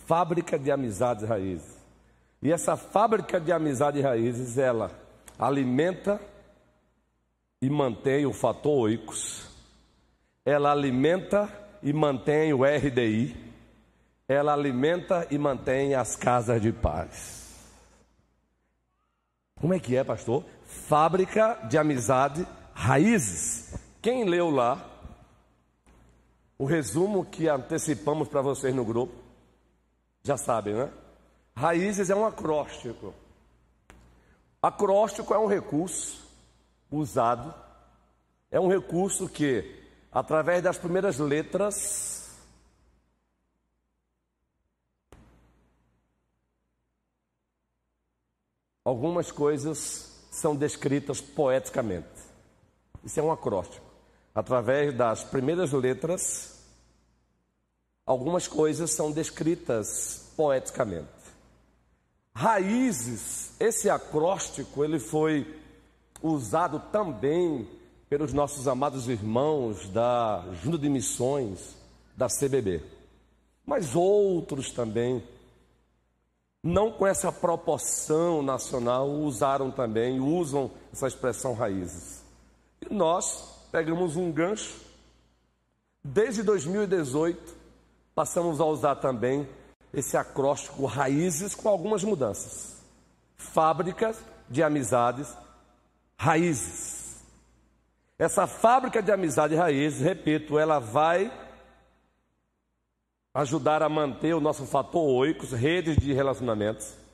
Fábrica 0.06 0.58
de 0.58 0.72
amizades 0.72 1.28
raízes. 1.28 1.76
E 2.42 2.50
essa 2.50 2.78
fábrica 2.78 3.38
de 3.38 3.52
amizades 3.52 4.02
raízes, 4.02 4.58
ela 4.58 4.98
alimenta 5.38 6.22
e 7.62 7.70
mantém 7.70 8.26
o 8.26 8.32
fator 8.32 8.84
oicos. 8.84 9.50
Ela 10.46 10.72
alimenta 10.72 11.52
e 11.84 11.92
mantém 11.92 12.54
o 12.54 12.64
RDI. 12.64 13.36
Ela 14.26 14.54
alimenta 14.54 15.28
e 15.30 15.38
mantém 15.38 15.96
as 15.96 16.16
casas 16.16 16.62
de 16.62 16.72
paz. 16.72 17.47
Como 19.60 19.74
é 19.74 19.80
que 19.80 19.96
é, 19.96 20.04
pastor? 20.04 20.44
Fábrica 20.66 21.56
de 21.70 21.78
amizade 21.78 22.48
raízes. 22.74 23.74
Quem 24.02 24.24
leu 24.24 24.50
lá 24.52 24.98
o 26.58 26.66
resumo 26.66 27.26
que 27.26 27.48
antecipamos 27.48 28.28
para 28.28 28.42
vocês 28.42 28.74
no 28.74 28.84
grupo, 28.84 29.14
já 30.24 30.38
sabem, 30.38 30.74
né? 30.74 30.92
Raízes 31.56 32.10
é 32.10 32.16
um 32.16 32.26
acróstico. 32.26 33.14
Acróstico 34.62 35.34
é 35.34 35.40
um 35.40 35.46
recurso 35.46 36.26
usado, 36.90 37.54
é 38.50 38.60
um 38.60 38.68
recurso 38.68 39.30
que, 39.30 39.84
através 40.12 40.64
das 40.64 40.78
primeiras 40.78 41.20
letras, 41.20 42.17
algumas 48.88 49.34
coisas 49.34 50.30
são 50.32 50.56
descritas 50.56 51.20
poeticamente. 51.20 52.08
Isso 53.04 53.20
é 53.20 53.24
um 53.24 53.34
acróstico 53.34 53.86
através 54.34 54.96
das 54.96 55.26
primeiras 55.26 55.74
letras, 55.74 56.64
algumas 58.06 58.48
coisas 58.48 58.92
são 58.92 59.12
descritas 59.12 60.32
poeticamente. 60.38 61.10
Raízes, 62.34 63.52
esse 63.60 63.90
acróstico, 63.90 64.86
ele 64.86 65.00
foi 65.00 65.60
usado 66.24 66.80
também 66.90 67.68
pelos 68.08 68.32
nossos 68.32 68.70
amados 68.70 69.10
irmãos 69.10 69.90
da 69.90 70.46
Junta 70.64 70.78
de 70.78 70.88
Missões 70.88 71.76
da 72.16 72.28
CBB, 72.28 72.82
mas 73.66 73.98
outros 73.98 74.72
também, 74.72 75.22
não 76.64 76.92
com 76.92 77.06
essa 77.06 77.32
proporção 77.32 78.42
nacional, 78.42 79.10
usaram 79.10 79.72
também, 79.72 80.20
usam 80.20 80.72
essa 80.92 81.08
expressão 81.08 81.54
raízes. 81.54 82.24
E 82.82 82.94
nós, 82.94 83.68
pegamos 83.72 84.16
um 84.16 84.32
gancho. 84.32 84.76
Desde 86.04 86.44
2018, 86.44 87.56
passamos 88.16 88.60
a 88.60 88.66
usar 88.66 88.96
também 88.96 89.48
esse 89.94 90.18
acróstico 90.18 90.86
raízes 90.86 91.56
com 91.56 91.70
algumas 91.70 92.04
mudanças. 92.04 92.78
Fábricas 93.36 94.18
de 94.50 94.64
amizades, 94.64 95.36
raízes. 96.18 97.18
Essa 98.18 98.48
fábrica 98.48 99.02
de 99.02 99.12
amizade 99.12 99.56
raízes, 99.56 100.02
repito, 100.02 100.58
ela 100.58 100.80
vai 100.80 101.32
ajudar 103.42 103.82
a 103.84 103.90
manter 103.90 104.34
o 104.34 104.42
nosso 104.42 104.66
fator 104.66 105.04
oicos, 105.04 105.52
redes 105.52 105.98
de 105.98 106.14
relacionamentos 106.14 107.08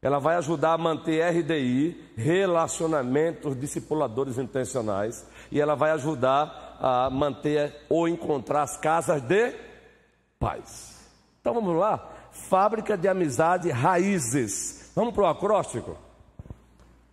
ela 0.00 0.20
vai 0.20 0.36
ajudar 0.36 0.74
a 0.74 0.78
manter 0.78 1.20
RDI, 1.22 2.12
relacionamentos 2.16 3.58
discipuladores 3.58 4.38
intencionais, 4.38 5.26
e 5.50 5.60
ela 5.60 5.74
vai 5.74 5.90
ajudar 5.90 6.76
a 6.80 7.10
manter 7.10 7.74
ou 7.88 8.06
encontrar 8.06 8.62
as 8.62 8.76
casas 8.76 9.20
de 9.22 9.54
paz. 10.38 11.04
Então 11.40 11.52
vamos 11.52 11.76
lá? 11.76 12.08
Fábrica 12.30 12.96
de 12.96 13.08
amizade 13.08 13.70
raízes. 13.70 14.92
Vamos 14.94 15.12
para 15.12 15.24
o 15.24 15.26
acróstico? 15.26 15.96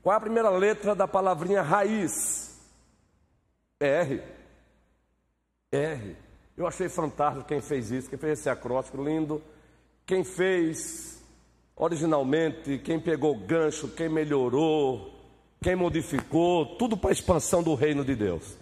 Qual 0.04 0.14
é 0.14 0.18
a 0.18 0.22
primeira 0.22 0.50
letra 0.50 0.94
da 0.94 1.08
palavrinha 1.08 1.64
raiz? 1.64 2.56
R. 3.80 4.22
R. 5.72 6.25
Eu 6.58 6.68
achei 6.68 6.90
fantástico 6.90 7.46
quem 7.46 7.62
fez 7.62 7.92
isso, 7.92 8.10
quem 8.10 8.18
fez 8.18 8.40
esse 8.40 8.50
acróstico 8.50 9.04
lindo. 9.04 9.42
Quem 10.06 10.24
fez 10.24 11.16
Originalmente, 11.78 12.78
quem 12.78 12.98
pegou 13.00 13.36
gancho, 13.36 13.90
quem 13.90 14.08
melhorou, 14.08 15.14
quem 15.62 15.76
modificou, 15.76 16.78
tudo 16.78 16.96
para 16.96 17.10
a 17.10 17.14
expansão 17.14 17.62
do 17.62 17.76
reino 17.76 18.06
de 18.06 18.16
Deus. 18.16 18.58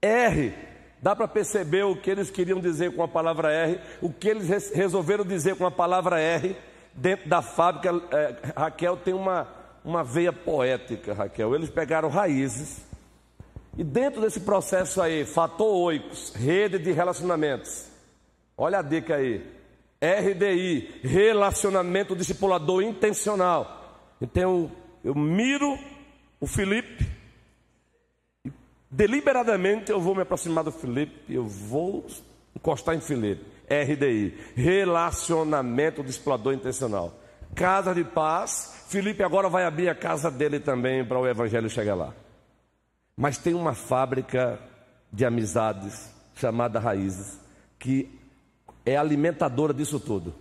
R, 0.00 0.54
dá 1.02 1.16
para 1.16 1.26
perceber 1.26 1.82
o 1.82 1.96
que 1.96 2.08
eles 2.08 2.30
queriam 2.30 2.60
dizer 2.60 2.94
com 2.94 3.02
a 3.02 3.08
palavra 3.08 3.52
R, 3.52 3.80
o 4.00 4.08
que 4.08 4.28
eles 4.28 4.70
resolveram 4.70 5.24
dizer 5.24 5.56
com 5.56 5.66
a 5.66 5.70
palavra 5.70 6.20
R, 6.20 6.56
dentro 6.94 7.28
da 7.28 7.42
fábrica. 7.42 7.90
É, 8.12 8.36
Raquel 8.56 8.98
tem 8.98 9.14
uma, 9.14 9.48
uma 9.84 10.04
veia 10.04 10.32
poética, 10.32 11.12
Raquel. 11.12 11.56
Eles 11.56 11.70
pegaram 11.70 12.08
raízes, 12.08 12.86
e 13.76 13.82
dentro 13.82 14.20
desse 14.20 14.40
processo 14.40 15.02
aí, 15.02 15.24
fator 15.24 15.74
oicos, 15.74 16.32
rede 16.34 16.78
de 16.78 16.92
relacionamentos. 16.92 17.86
Olha 18.56 18.78
a 18.78 18.82
dica 18.82 19.16
aí. 19.16 19.44
RDI, 20.00 21.00
relacionamento 21.02 22.14
discipulador 22.14 22.82
intencional. 22.82 24.14
Então 24.20 24.70
eu, 25.02 25.14
miro 25.14 25.78
o 26.40 26.46
Felipe, 26.46 27.08
e 28.44 28.52
deliberadamente 28.90 29.90
eu 29.90 30.00
vou 30.00 30.14
me 30.14 30.22
aproximar 30.22 30.62
do 30.62 30.70
Felipe, 30.70 31.34
eu 31.34 31.46
vou 31.46 32.06
encostar 32.54 32.94
em 32.94 33.00
Felipe. 33.00 33.44
RDI, 33.68 34.38
relacionamento 34.54 36.04
discipulador 36.04 36.52
intencional. 36.52 37.14
Casa 37.54 37.94
de 37.94 38.04
paz, 38.04 38.84
Felipe 38.88 39.22
agora 39.22 39.48
vai 39.48 39.64
abrir 39.64 39.88
a 39.88 39.94
casa 39.94 40.30
dele 40.30 40.60
também 40.60 41.04
para 41.04 41.18
o 41.18 41.26
evangelho 41.26 41.70
chegar 41.70 41.94
lá. 41.94 42.14
Mas 43.16 43.38
tem 43.38 43.54
uma 43.54 43.74
fábrica 43.74 44.58
de 45.12 45.24
amizades 45.24 46.12
chamada 46.34 46.80
Raízes 46.80 47.38
que 47.78 48.10
é 48.84 48.96
alimentadora 48.96 49.72
disso 49.72 50.00
tudo. 50.00 50.34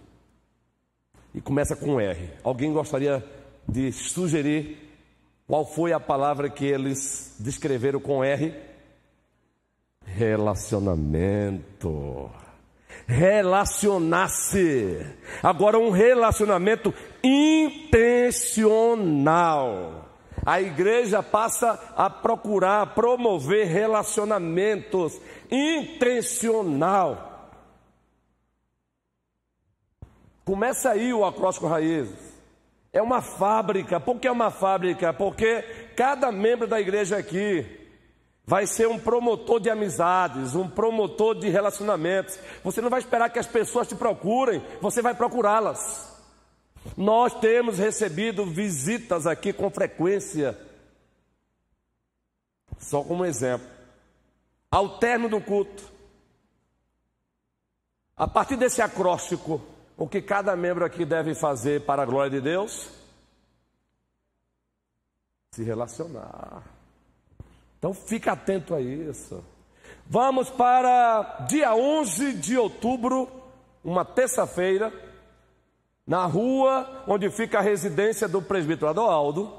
E 1.34 1.42
começa 1.42 1.76
com 1.76 2.00
R. 2.00 2.30
Alguém 2.44 2.72
gostaria 2.72 3.24
de 3.68 3.92
sugerir 3.92 4.78
qual 5.46 5.66
foi 5.66 5.92
a 5.94 6.00
palavra 6.00 6.50
que 6.50 6.66
eles 6.66 7.36
descreveram 7.40 8.00
com 8.00 8.24
R? 8.24 8.56
Relacionamento. 10.06 12.32
Relacionar-se. 13.06 15.06
Agora, 15.42 15.78
um 15.78 15.90
relacionamento 15.90 16.94
intencional. 17.24 20.03
A 20.45 20.62
igreja 20.62 21.23
passa 21.23 21.79
a 21.95 22.10
procurar 22.10 22.93
promover 22.93 23.67
relacionamentos 23.67 25.19
intencional. 25.49 27.29
Começa 30.43 30.89
aí 30.89 31.13
o 31.13 31.23
acróstico 31.23 31.67
raízes. 31.67 32.34
É 32.91 33.01
uma 33.01 33.21
fábrica. 33.21 33.99
Por 33.99 34.19
que 34.19 34.27
é 34.27 34.32
uma 34.32 34.51
fábrica? 34.51 35.13
Porque 35.13 35.62
cada 35.95 36.32
membro 36.32 36.67
da 36.67 36.79
igreja 36.79 37.17
aqui 37.17 37.65
vai 38.45 38.67
ser 38.67 38.88
um 38.88 38.99
promotor 38.99 39.60
de 39.62 39.69
amizades, 39.69 40.53
um 40.53 40.67
promotor 40.67 41.36
de 41.36 41.49
relacionamentos. 41.49 42.38
Você 42.63 42.82
não 42.82 42.89
vai 42.89 42.99
esperar 42.99 43.29
que 43.29 43.39
as 43.39 43.47
pessoas 43.47 43.88
te 43.88 43.95
procurem, 43.95 44.62
você 44.82 45.01
vai 45.01 45.13
procurá-las. 45.15 46.12
Nós 46.98 47.34
temos 47.39 47.78
recebido 47.78 48.46
visitas 48.46 49.26
aqui 49.26 49.54
com 49.54 49.69
frequência. 49.69 50.58
Só 52.78 53.04
como 53.04 53.26
exemplo. 53.26 53.67
Ao 54.69 54.98
término 54.98 55.30
do 55.30 55.41
culto, 55.41 55.84
a 58.15 58.28
partir 58.28 58.58
desse 58.58 58.82
acróstico, 58.82 59.62
o 59.98 60.08
que 60.08 60.22
cada 60.22 60.56
membro 60.56 60.86
aqui 60.86 61.06
deve 61.06 61.36
fazer 61.36 61.86
para 61.86 62.04
a 62.04 62.06
glória 62.06 62.32
de 62.32 62.41
Deus? 62.41 62.89
Se 65.52 65.63
relacionar. 65.63 66.63
Então 67.78 67.93
fica 67.93 68.32
atento 68.32 68.74
a 68.74 68.82
isso. 68.82 69.43
Vamos 70.08 70.50
para 70.50 71.46
dia 71.48 71.76
11 71.76 72.34
de 72.34 72.58
outubro, 72.58 73.30
uma 73.84 74.04
terça-feira. 74.04 74.91
Na 76.06 76.26
rua 76.26 77.06
onde 77.08 77.30
fica 77.32 77.60
a 77.60 77.62
residência 77.62 78.28
do 78.28 78.42
presbítero 78.42 78.89
Adoaldo, 78.89 79.54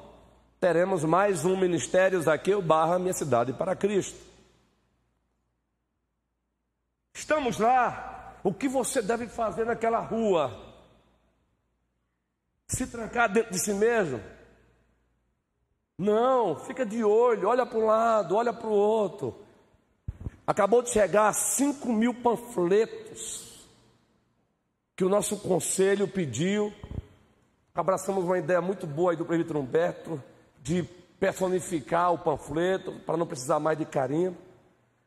teremos 0.60 1.02
mais 1.02 1.44
um 1.44 1.56
ministério 1.56 2.28
aqui, 2.30 2.54
o 2.54 2.60
Barra 2.60 2.98
Minha 2.98 3.14
Cidade 3.14 3.54
para 3.54 3.74
Cristo. 3.74 4.18
Estamos 7.14 7.58
lá. 7.58 8.36
O 8.42 8.52
que 8.52 8.68
você 8.68 9.00
deve 9.00 9.26
fazer 9.26 9.64
naquela 9.64 10.00
rua? 10.00 10.52
Se 12.66 12.86
trancar 12.86 13.32
dentro 13.32 13.52
de 13.52 13.58
si 13.58 13.72
mesmo? 13.72 14.20
Não, 15.96 16.56
fica 16.56 16.84
de 16.84 17.02
olho, 17.02 17.48
olha 17.48 17.64
para 17.64 17.78
um 17.78 17.86
lado, 17.86 18.36
olha 18.36 18.52
para 18.52 18.66
o 18.66 18.72
outro. 18.72 19.42
Acabou 20.46 20.82
de 20.82 20.90
chegar 20.90 21.32
5 21.32 21.90
mil 21.90 22.12
panfletos 22.12 23.53
que 24.96 25.04
o 25.04 25.08
nosso 25.08 25.36
conselho 25.38 26.06
pediu. 26.06 26.72
Abraçamos 27.74 28.24
uma 28.24 28.38
ideia 28.38 28.60
muito 28.60 28.86
boa 28.86 29.12
aí 29.12 29.16
do 29.16 29.24
prefeito 29.24 29.58
Humberto 29.58 30.22
de 30.62 30.84
personificar 31.18 32.12
o 32.12 32.18
panfleto 32.18 32.92
para 33.06 33.16
não 33.16 33.26
precisar 33.26 33.58
mais 33.58 33.76
de 33.76 33.84
carinho. 33.84 34.36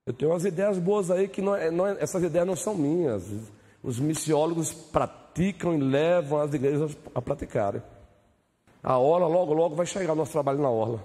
Eu 0.06 0.14
tenho 0.14 0.32
umas 0.32 0.46
ideias 0.46 0.80
boas 0.80 1.12
aí 1.12 1.28
que 1.28 1.42
não 1.42 1.56
é, 1.56 1.70
não 1.70 1.86
é, 1.86 1.98
essas 2.00 2.24
ideias 2.24 2.48
não 2.48 2.56
são 2.56 2.74
minhas. 2.74 3.30
Os 3.84 4.00
missiólogos 4.00 4.72
praticam 5.40 5.74
e 5.74 5.78
levam 5.78 6.42
as 6.42 6.54
igrejas 6.54 6.98
a 7.16 7.22
praticarem. 7.22 7.82
A 8.84 8.98
orla, 8.98 9.26
logo, 9.28 9.54
logo 9.54 9.76
vai 9.76 9.86
chegar 9.86 10.12
o 10.12 10.16
nosso 10.16 10.34
trabalho 10.34 10.60
na 10.60 10.70
orla. 10.70 11.04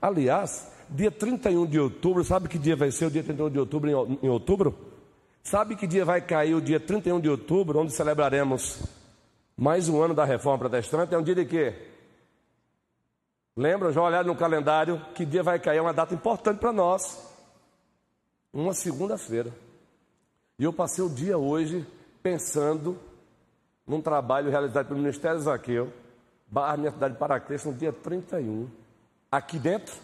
Aliás, 0.00 0.72
dia 0.88 1.10
31 1.10 1.66
de 1.66 1.78
outubro, 1.78 2.24
sabe 2.24 2.48
que 2.48 2.58
dia 2.58 2.74
vai 2.74 2.90
ser 2.90 3.06
o 3.06 3.10
dia 3.10 3.22
31 3.22 3.50
de 3.50 3.58
outubro 3.58 3.90
em, 3.90 4.18
em 4.22 4.28
outubro? 4.28 4.74
Sabe 5.42 5.76
que 5.76 5.86
dia 5.86 6.04
vai 6.04 6.22
cair 6.22 6.54
o 6.54 6.60
dia 6.60 6.80
31 6.80 7.20
de 7.20 7.28
outubro, 7.28 7.78
onde 7.78 7.92
celebraremos 7.92 8.82
mais 9.56 9.88
um 9.88 10.00
ano 10.00 10.14
da 10.14 10.24
reforma 10.24 10.58
protestante? 10.58 11.14
É 11.14 11.18
um 11.18 11.22
dia 11.22 11.34
de 11.34 11.44
quê? 11.44 11.74
Lembram? 13.54 13.92
Já 13.92 14.02
olharam 14.02 14.28
no 14.28 14.36
calendário 14.36 15.00
que 15.14 15.26
dia 15.26 15.42
vai 15.42 15.58
cair? 15.58 15.78
É 15.78 15.82
uma 15.82 15.92
data 15.92 16.14
importante 16.14 16.58
para 16.58 16.72
nós 16.72 17.28
uma 18.52 18.72
segunda-feira. 18.72 19.52
E 20.58 20.64
eu 20.64 20.72
passei 20.72 21.04
o 21.04 21.08
dia 21.08 21.36
hoje 21.36 21.86
pensando 22.22 22.98
num 23.86 24.00
trabalho 24.00 24.50
realizado 24.50 24.88
pelo 24.88 25.00
Ministério 25.00 25.40
Zaqueu, 25.40 25.92
Barra 26.46 26.76
Minha 26.76 26.90
Cidade 26.90 27.16
para 27.16 27.40
Cristo, 27.40 27.70
no 27.70 27.74
dia 27.74 27.92
31. 27.92 28.68
Aqui 29.30 29.58
dentro, 29.58 29.94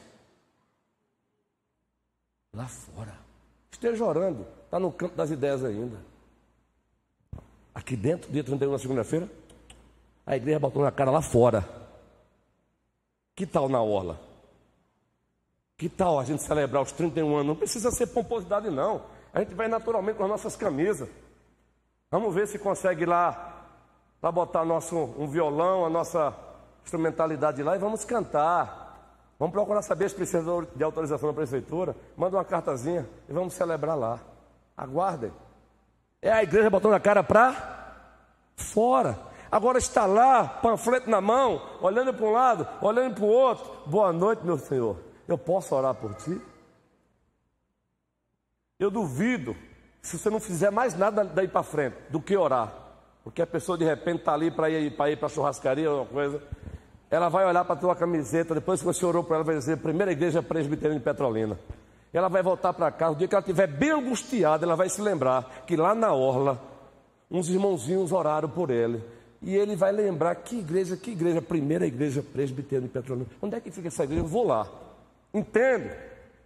lá 2.53 2.67
fora. 2.67 3.15
Esteja 3.71 4.05
orando, 4.05 4.47
está 4.65 4.79
no 4.79 4.91
campo 4.93 5.17
das 5.17 5.31
ideias 5.31 5.65
ainda. 5.65 5.99
Aqui 7.75 7.97
dentro, 7.97 8.33
dia 8.33 8.43
31, 8.43 8.73
na 8.73 8.79
segunda-feira, 8.79 9.31
a 10.25 10.37
igreja 10.37 10.59
botou 10.59 10.83
na 10.83 10.91
cara 10.91 11.11
lá 11.11 11.21
fora. 11.21 11.69
Que 13.35 13.45
tal 13.45 13.69
na 13.69 13.83
orla? 13.83 14.19
Que 15.77 15.91
tal 15.91 16.19
a 16.19 16.25
gente 16.25 16.43
celebrar 16.43 16.83
os 16.83 16.91
31 16.93 17.35
anos? 17.35 17.47
Não 17.47 17.57
precisa 17.57 17.91
ser 17.91 18.07
pomposidade, 18.07 18.71
não. 18.71 19.03
A 19.33 19.41
gente 19.41 19.55
vai 19.55 19.69
naturalmente 19.69 20.17
com 20.17 20.25
as 20.25 20.31
nossas 20.31 20.57
camisas. 20.57 21.09
Vamos 22.11 22.35
ver 22.35 22.49
se 22.49 22.59
consegue 22.59 23.05
lá 23.05 23.56
para 24.27 24.33
botar 24.33 24.65
nosso, 24.65 24.97
um 24.97 25.29
violão, 25.29 25.87
a 25.87 25.89
nossa 25.89 26.35
instrumentalidade 26.83 27.62
lá 27.62 27.77
e 27.77 27.79
vamos 27.79 28.05
cantar. 28.05 29.23
Vamos 29.39 29.53
procurar 29.53 29.83
saber 29.83 30.11
se 30.11 30.17
precisa 30.17 30.67
de 30.75 30.83
autorização 30.83 31.29
da 31.29 31.33
prefeitura. 31.33 31.95
Manda 32.17 32.37
uma 32.37 32.45
cartazinha 32.45 33.09
e 33.29 33.33
vamos 33.33 33.55
celebrar 33.55 33.97
lá. 33.97 34.19
Aguardem. 34.77 35.33
É 36.21 36.33
a 36.33 36.43
igreja 36.43 36.69
botando 36.69 36.95
a 36.95 36.99
cara 36.99 37.23
para 37.23 37.55
fora. 38.57 39.17
Agora 39.49 39.79
está 39.79 40.07
lá, 40.07 40.45
panfleto 40.61 41.09
na 41.09 41.21
mão, 41.21 41.62
olhando 41.81 42.12
para 42.12 42.27
um 42.27 42.33
lado, 42.33 42.67
olhando 42.83 43.15
para 43.15 43.25
o 43.25 43.29
outro. 43.29 43.89
Boa 43.89 44.12
noite, 44.12 44.45
meu 44.45 44.59
Senhor. 44.59 44.97
Eu 45.29 45.39
posso 45.39 45.73
orar 45.73 45.95
por 45.95 46.12
ti? 46.17 46.43
Eu 48.77 48.91
duvido 48.91 49.55
se 50.03 50.19
você 50.19 50.29
não 50.29 50.41
fizer 50.41 50.73
mais 50.73 50.99
nada 50.99 51.25
daí 51.25 51.47
para 51.47 51.62
frente 51.62 51.97
do 52.11 52.21
que 52.21 52.37
orar. 52.37 52.86
Porque 53.27 53.43
a 53.43 53.47
pessoa 53.47 53.77
de 53.77 53.85
repente 53.85 54.21
está 54.21 54.35
ali 54.35 54.53
para 54.53 54.71
ir 54.71 54.93
para 54.93 55.11
ir 55.11 55.19
churrascaria 55.29 55.91
ou 55.91 55.99
alguma 55.99 56.23
coisa. 56.23 56.41
Ela 57.11 57.29
vai 57.29 57.45
olhar 57.45 57.65
para 57.65 57.75
a 57.75 57.77
tua 57.77 57.97
camiseta, 57.97 58.55
depois 58.55 58.79
que 58.79 58.87
você 58.87 59.05
orou 59.05 59.25
para 59.25 59.35
ela, 59.35 59.45
vai 59.45 59.57
dizer, 59.57 59.79
primeira 59.79 60.12
igreja 60.12 60.41
presbiteriana 60.45 61.01
de 61.01 61.05
Petrolina. 61.05 61.59
Ela 62.12 62.29
vai 62.29 62.41
voltar 62.41 62.73
para 62.73 62.89
casa, 62.93 63.15
o 63.15 63.17
dia 63.17 63.27
que 63.27 63.35
ela 63.35 63.41
estiver 63.41 63.67
bem 63.67 63.91
angustiada, 63.91 64.65
ela 64.65 64.77
vai 64.77 64.89
se 64.89 65.03
lembrar 65.03 65.65
que 65.67 65.77
lá 65.77 65.93
na 65.93 66.12
orla, 66.12 66.62
uns 67.29 67.49
irmãozinhos 67.49 68.12
oraram 68.12 68.49
por 68.49 68.71
ele. 68.71 69.03
E 69.43 69.57
ele 69.57 69.75
vai 69.75 69.91
lembrar 69.91 70.37
que 70.37 70.61
igreja, 70.61 70.97
que 70.97 71.11
igreja, 71.11 71.43
primeira 71.43 71.85
igreja 71.85 72.23
presbiteriana 72.23 72.87
de 72.87 72.93
Petrolina. 72.93 73.27
Onde 73.43 73.57
é 73.57 73.61
que 73.61 73.73
fica 73.73 73.89
essa 73.89 74.05
igreja? 74.05 74.23
Eu 74.23 74.29
vou 74.29 74.47
lá. 74.47 74.69
Entende? 75.35 75.91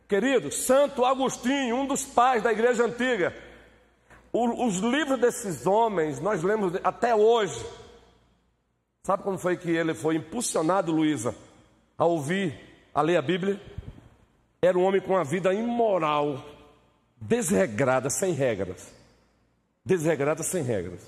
Querido, 0.09 0.51
Santo 0.51 1.05
Agostinho, 1.05 1.77
um 1.77 1.87
dos 1.87 2.07
pais 2.07 2.43
da 2.43 2.51
igreja 2.51 2.87
antiga, 2.87 3.35
os 4.33 4.79
livros 4.79 5.21
desses 5.21 5.67
homens, 5.67 6.21
nós 6.21 6.43
lemos 6.43 6.75
até 6.85 7.15
hoje. 7.15 7.65
Sabe 9.03 9.23
como 9.23 9.39
foi 9.39 9.57
que 9.57 9.71
ele 9.71 9.95
foi 9.95 10.17
impulsionado, 10.17 10.93
Luísa, 10.93 11.35
a 11.97 12.05
ouvir, 12.05 12.59
a 12.95 13.03
ler 13.03 13.17
a 13.17 13.23
Bíblia? 13.23 13.61
Era 14.63 14.79
um 14.79 14.85
homem 14.85 15.01
com 15.01 15.15
uma 15.15 15.25
vida 15.25 15.53
imoral, 15.55 16.45
desregrada, 17.21 18.11
sem 18.11 18.33
regras. 18.33 18.93
Desregrada, 19.85 20.43
sem 20.43 20.63
regras. 20.63 21.01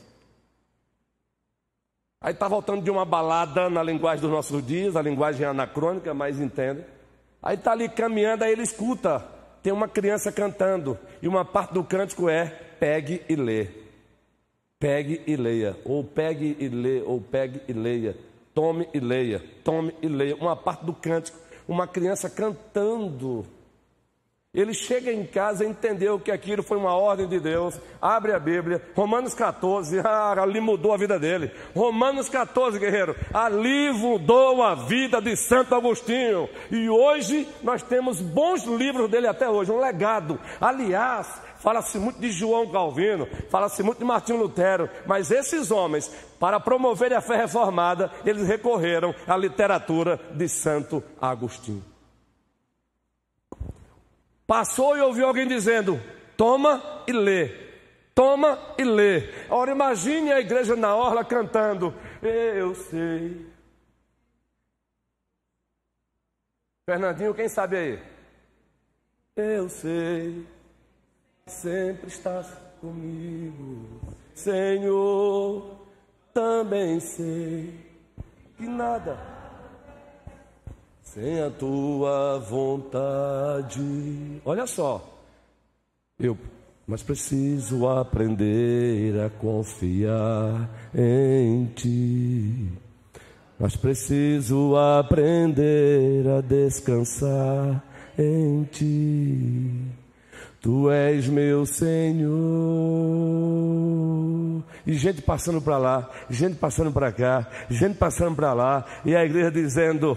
Aí 2.21 2.33
está 2.33 2.49
voltando 2.49 2.83
de 2.83 2.91
uma 2.91 3.05
balada 3.05 3.69
na 3.69 3.83
linguagem 3.83 4.23
dos 4.23 4.31
nossos 4.31 4.65
dias, 4.65 4.97
a 4.97 5.03
linguagem 5.03 5.45
anacrônica, 5.45 6.15
mas 6.15 6.41
entende. 6.41 6.85
Aí 7.43 7.57
está 7.57 7.73
ali 7.73 7.89
caminhando, 7.89 8.45
aí 8.45 8.53
ele 8.53 8.63
escuta. 8.63 9.27
Tem 9.63 9.73
uma 9.73 9.89
criança 9.89 10.33
cantando. 10.33 10.99
E 11.21 11.29
uma 11.29 11.45
parte 11.45 11.75
do 11.75 11.85
cântico 11.85 12.29
é: 12.29 12.72
pegue 12.83 13.23
e 13.29 13.37
lê. 13.37 13.69
Pegue 14.81 15.23
e 15.25 15.37
leia. 15.37 15.79
Ou 15.85 16.03
pegue 16.03 16.57
e 16.59 16.69
lê, 16.69 17.01
ou 17.01 17.21
pegue 17.21 17.63
e 17.69 17.73
leia. 17.73 18.17
Tome 18.53 18.89
e 18.93 18.99
leia. 18.99 19.41
Tome 19.63 19.95
e 20.03 20.09
leia. 20.09 20.35
Uma 20.35 20.57
parte 20.57 20.85
do 20.85 20.93
cântico. 20.93 21.39
Uma 21.69 21.87
criança 21.87 22.29
cantando. 22.29 23.47
Ele 24.53 24.75
chega 24.75 25.11
em 25.11 25.25
casa 25.25 25.65
e 25.65 25.69
entendeu 25.69 26.19
que 26.19 26.31
aquilo 26.31 26.63
foi 26.63 26.77
uma 26.77 26.95
ordem 26.95 27.29
de 27.29 27.39
Deus. 27.39 27.79
Abre 28.03 28.33
a 28.33 28.39
Bíblia, 28.39 28.83
Romanos 28.95 29.33
14, 29.33 30.01
ah, 30.05 30.43
ali 30.43 30.61
mudou 30.61 30.93
a 30.93 30.99
vida 30.99 31.19
dele. 31.19 31.51
Romanos 31.75 32.29
14, 32.29 32.79
guerreiro, 32.79 33.17
ali 33.33 33.91
mudou 33.93 34.63
a 34.63 34.75
vida 34.75 35.23
de 35.23 35.37
Santo 35.37 35.75
Agostinho. 35.75 36.51
E 36.71 36.87
hoje 36.91 37.49
nós 37.63 37.83
temos 37.83 38.21
bons 38.21 38.65
livros 38.65 39.09
dele 39.09 39.27
até 39.27 39.49
hoje, 39.49 39.73
um 39.73 39.81
legado. 39.81 40.39
Aliás, 40.61 41.41
fala-se 41.63 41.99
muito 41.99 42.21
de 42.21 42.31
João 42.31 42.71
Calvino, 42.71 43.27
fala-se 43.49 43.83
muito 43.83 43.99
de 43.99 44.05
Martinho 44.05 44.39
Lutero, 44.39 44.91
mas 45.07 45.31
esses 45.31 45.71
homens, 45.71 46.09
para 46.39 46.61
promover 46.61 47.15
a 47.15 47.21
fé 47.21 47.37
reformada, 47.37 48.11
eles 48.25 48.47
recorreram 48.47 49.15
à 49.27 49.37
literatura 49.37 50.21
de 50.33 50.49
Santo 50.49 51.03
Agostinho. 51.21 51.85
Passou 54.47 54.97
e 54.97 55.01
ouviu 55.01 55.27
alguém 55.27 55.47
dizendo: 55.47 56.01
toma 56.37 56.83
e 57.07 57.13
lê, 57.13 57.51
toma 58.15 58.59
e 58.77 58.85
lê. 58.85 59.31
Ora, 59.49 59.71
imagine 59.71 60.33
a 60.33 60.41
igreja 60.41 60.77
na 60.77 60.95
orla 60.95 61.25
cantando: 61.25 61.95
Eu 62.21 62.75
sei 62.75 63.53
Fernandinho, 66.85 67.33
quem 67.33 67.49
sabe 67.49 67.77
aí? 67.77 68.03
Eu 69.37 69.69
sei, 69.69 70.45
sempre 71.47 72.09
estás 72.09 72.47
comigo, 72.81 74.01
Senhor. 74.35 75.81
Também 76.33 76.99
sei 76.99 77.79
que 78.57 78.67
nada 78.67 79.19
sem 81.03 81.43
a 81.43 81.51
tua 81.51 82.39
vontade. 82.39 84.41
Olha 84.47 84.67
só, 84.67 85.21
eu, 86.19 86.39
mas 86.87 87.03
preciso 87.03 87.87
aprender 87.87 89.21
a 89.21 89.29
confiar 89.29 90.71
em 90.95 91.67
ti. 91.67 92.73
Mas 93.59 93.77
preciso 93.77 94.75
aprender 94.75 96.27
a 96.29 96.41
descansar 96.41 97.85
em 98.19 98.65
ti. 98.65 100.02
Tu 100.63 100.89
és 100.93 101.27
meu 101.27 101.67
Senhor. 101.67 102.31
E 104.87 104.95
gente 104.95 105.21
passando 105.21 105.61
para 105.61 105.77
lá, 105.77 106.09
gente 106.31 106.55
passando 106.55 106.93
para 106.93 107.11
cá, 107.11 107.49
gente 107.69 107.99
passando 107.99 108.37
para 108.37 108.53
lá, 108.53 108.85
e 109.05 109.17
a 109.17 109.25
igreja 109.25 109.51
dizendo: 109.51 110.17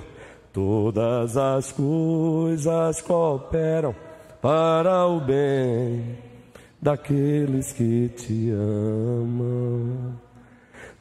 Todas 0.53 1.35
as 1.35 1.71
coisas 1.71 3.01
cooperam 3.01 3.95
para 4.39 5.07
o 5.07 5.19
bem 5.19 6.15
daqueles 6.79 7.73
que 7.73 8.09
te 8.09 8.51
amam. 8.51 10.13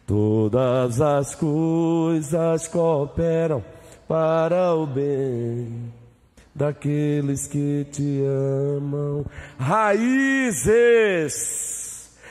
Todas 0.07 1.03
as 1.03 1.35
coisas 1.35 2.67
cooperam 2.67 3.63
para 4.09 4.75
o 4.75 4.87
bem 4.87 5.93
daqueles 6.55 7.47
que 7.47 7.87
te 7.91 8.23
amam. 8.77 9.27
Raízes. 9.59 10.85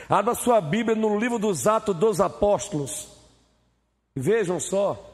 Abra 0.08 0.34
sua 0.34 0.60
Bíblia 0.60 0.96
no 0.96 1.18
livro 1.18 1.38
dos 1.38 1.66
Atos 1.66 1.96
dos 1.96 2.20
Apóstolos. 2.20 3.12
Vejam 4.14 4.60
só. 4.60 5.10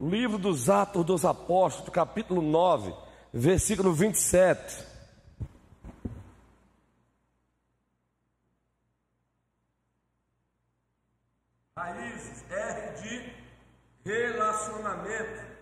Livro 0.00 0.38
dos 0.38 0.70
Atos 0.70 1.04
dos 1.04 1.24
Apóstolos, 1.24 1.92
capítulo 1.92 2.40
9, 2.42 2.94
versículo 3.32 3.92
27. 3.92 4.94
Raízes 11.76 12.44
R 12.50 13.34
de 14.04 14.12
relacionamento 14.32 15.53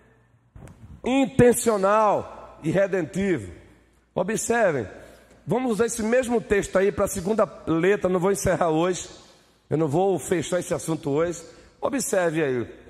intencional 1.05 2.59
e 2.63 2.71
redentivo. 2.71 3.53
Observem, 4.15 4.87
vamos 5.47 5.73
usar 5.73 5.87
esse 5.87 6.03
mesmo 6.03 6.41
texto 6.41 6.77
aí 6.79 6.93
para 6.93 7.07
a 7.07 7.09
segunda 7.09 7.49
letra, 7.67 8.09
não 8.09 8.21
vou 8.21 8.33
encerrar 8.33 8.71
hoje, 8.71 9.09
eu 9.69 9.77
não 9.77 9.89
vou 9.89 10.19
fechar 10.19 10.61
esse 10.61 10.75
assunto 10.75 11.11
hoje. 11.11 11.43
Observe 11.81 12.45
aí, 12.45 12.83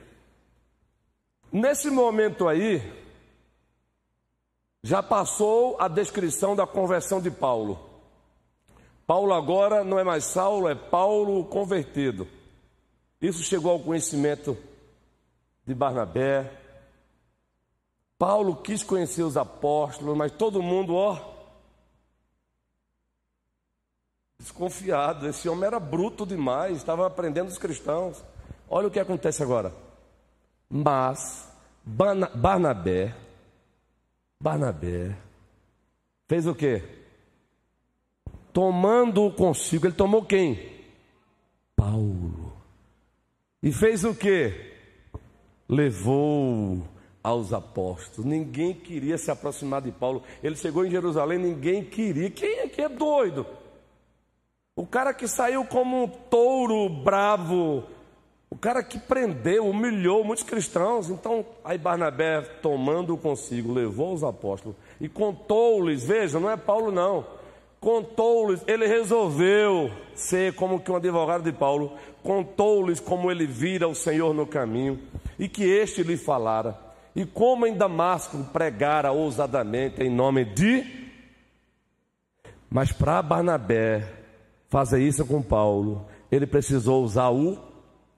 Nesse 1.52 1.90
momento 1.90 2.48
aí, 2.48 2.82
já 4.82 5.02
passou 5.02 5.76
a 5.78 5.86
descrição 5.86 6.56
da 6.56 6.66
conversão 6.66 7.20
de 7.20 7.30
Paulo. 7.30 7.90
Paulo 9.06 9.34
agora 9.34 9.84
não 9.84 9.98
é 9.98 10.04
mais 10.04 10.24
Saulo, 10.24 10.66
é 10.66 10.74
Paulo 10.74 11.44
convertido. 11.44 12.26
Isso 13.20 13.42
chegou 13.42 13.70
ao 13.70 13.80
conhecimento 13.80 14.56
de 15.66 15.74
Barnabé. 15.74 16.50
Paulo 18.22 18.54
quis 18.54 18.84
conhecer 18.84 19.24
os 19.24 19.36
apóstolos, 19.36 20.16
mas 20.16 20.30
todo 20.30 20.62
mundo, 20.62 20.94
ó, 20.94 21.20
desconfiado. 24.38 25.26
Esse 25.26 25.48
homem 25.48 25.64
era 25.64 25.80
bruto 25.80 26.24
demais, 26.24 26.76
estava 26.76 27.04
aprendendo 27.04 27.48
os 27.48 27.58
cristãos. 27.58 28.22
Olha 28.70 28.86
o 28.86 28.92
que 28.92 29.00
acontece 29.00 29.42
agora. 29.42 29.74
Mas 30.70 31.50
Barnabé, 31.84 33.12
Barnabé, 34.38 35.18
fez 36.28 36.46
o 36.46 36.54
quê? 36.54 36.80
Tomando 38.52 39.32
consigo, 39.32 39.86
ele 39.86 39.96
tomou 39.96 40.24
quem? 40.24 40.86
Paulo. 41.74 42.52
E 43.60 43.72
fez 43.72 44.04
o 44.04 44.14
quê? 44.14 44.76
Levou 45.68 46.91
aos 47.22 47.52
apóstolos. 47.52 48.24
Ninguém 48.24 48.74
queria 48.74 49.16
se 49.16 49.30
aproximar 49.30 49.82
de 49.82 49.92
Paulo. 49.92 50.22
Ele 50.42 50.56
chegou 50.56 50.84
em 50.84 50.90
Jerusalém, 50.90 51.38
ninguém 51.38 51.84
queria. 51.84 52.30
Quem 52.30 52.60
é 52.60 52.68
que 52.68 52.82
é 52.82 52.88
doido? 52.88 53.46
O 54.74 54.86
cara 54.86 55.12
que 55.12 55.28
saiu 55.28 55.64
como 55.64 56.04
um 56.04 56.08
touro 56.08 56.88
bravo 56.88 57.84
o 58.52 58.58
cara 58.58 58.82
que 58.82 58.98
prendeu, 58.98 59.66
humilhou 59.66 60.22
muitos 60.22 60.44
cristãos. 60.44 61.08
Então, 61.08 61.42
aí 61.64 61.78
Barnabé, 61.78 62.42
tomando 62.60 63.16
consigo, 63.16 63.72
levou 63.72 64.12
os 64.12 64.22
apóstolos 64.22 64.76
e 65.00 65.08
contou-lhes. 65.08 66.04
Veja, 66.04 66.38
não 66.38 66.50
é 66.50 66.56
Paulo, 66.58 66.92
não. 66.92 67.24
Contou-lhes, 67.80 68.60
ele 68.66 68.86
resolveu 68.86 69.90
ser 70.14 70.54
como 70.54 70.80
que 70.80 70.92
um 70.92 70.96
advogado 70.96 71.44
de 71.44 71.50
Paulo. 71.50 71.94
Contou-lhes 72.22 73.00
como 73.00 73.30
ele 73.30 73.46
vira 73.46 73.88
o 73.88 73.94
Senhor 73.94 74.34
no 74.34 74.46
caminho 74.46 75.00
e 75.38 75.48
que 75.48 75.64
este 75.64 76.02
lhe 76.02 76.18
falara. 76.18 76.78
E 77.14 77.26
como 77.26 77.66
em 77.66 77.76
Damasco 77.76 78.38
pregara 78.52 79.12
ousadamente 79.12 80.02
em 80.02 80.10
nome 80.10 80.44
de. 80.44 80.84
Mas 82.70 82.90
para 82.90 83.22
Barnabé 83.22 84.08
fazer 84.68 85.02
isso 85.02 85.26
com 85.26 85.42
Paulo, 85.42 86.06
ele 86.30 86.46
precisou 86.46 87.04
usar 87.04 87.30
o 87.30 87.58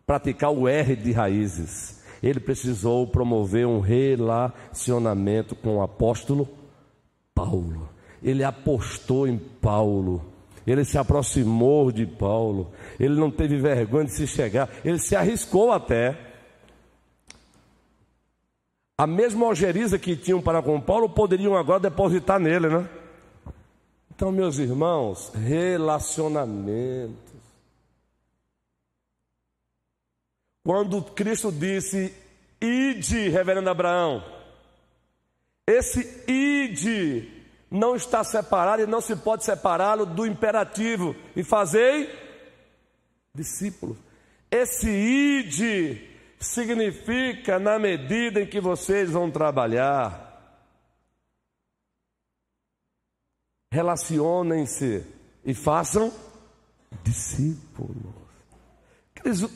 praticar 0.06 0.50
o 0.50 0.68
R 0.68 0.94
de 0.96 1.12
raízes. 1.12 2.02
Ele 2.22 2.40
precisou 2.40 3.06
promover 3.06 3.66
um 3.66 3.80
relacionamento 3.80 5.54
com 5.54 5.76
o 5.76 5.82
apóstolo 5.82 6.48
Paulo. 7.34 7.88
Ele 8.22 8.42
apostou 8.42 9.28
em 9.28 9.36
Paulo. 9.36 10.24
Ele 10.66 10.84
se 10.84 10.96
aproximou 10.96 11.92
de 11.92 12.06
Paulo. 12.06 12.70
Ele 12.98 13.14
não 13.14 13.30
teve 13.30 13.58
vergonha 13.58 14.06
de 14.06 14.12
se 14.12 14.26
chegar. 14.26 14.70
Ele 14.84 14.98
se 14.98 15.14
arriscou 15.14 15.70
até. 15.72 16.23
A 18.96 19.08
mesma 19.08 19.46
algeriza 19.46 19.98
que 19.98 20.16
tinham 20.16 20.40
para 20.40 20.62
com 20.62 20.80
Paulo 20.80 21.08
poderiam 21.08 21.56
agora 21.56 21.80
depositar 21.80 22.38
nele, 22.38 22.68
né? 22.68 22.88
Então, 24.14 24.30
meus 24.30 24.58
irmãos, 24.58 25.32
relacionamento. 25.34 27.34
Quando 30.64 31.02
Cristo 31.02 31.50
disse, 31.50 32.14
ide, 32.60 33.28
reverendo 33.28 33.68
Abraão, 33.68 34.24
esse 35.66 36.22
ide 36.30 37.28
não 37.68 37.96
está 37.96 38.22
separado 38.22 38.82
e 38.82 38.86
não 38.86 39.00
se 39.00 39.16
pode 39.16 39.44
separá-lo 39.44 40.06
do 40.06 40.24
imperativo 40.24 41.16
e 41.34 41.42
fazei 41.42 42.08
discípulos. 43.34 43.98
Esse 44.48 44.88
ide 44.88 46.13
significa 46.44 47.58
na 47.58 47.78
medida 47.78 48.40
em 48.40 48.46
que 48.46 48.60
vocês 48.60 49.10
vão 49.10 49.30
trabalhar, 49.30 50.24
relacionem-se 53.72 55.04
e 55.44 55.54
façam 55.54 56.12
discípulos. 57.02 58.24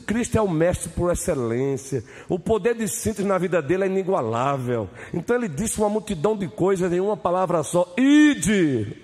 Cristo 0.07 0.35
é 0.35 0.41
o 0.41 0.49
mestre 0.49 0.89
por 0.89 1.11
excelência. 1.11 2.03
O 2.27 2.39
poder 2.39 2.73
de 2.73 2.87
síntese 2.87 3.27
na 3.27 3.37
vida 3.37 3.61
dele 3.61 3.83
é 3.83 3.87
inigualável. 3.87 4.89
Então 5.13 5.35
ele 5.35 5.47
disse 5.47 5.77
uma 5.79 5.89
multidão 5.89 6.35
de 6.35 6.47
coisas 6.47 6.91
em 6.91 6.99
uma 6.99 7.15
palavra 7.15 7.61
só: 7.61 7.93
ide. 7.95 8.97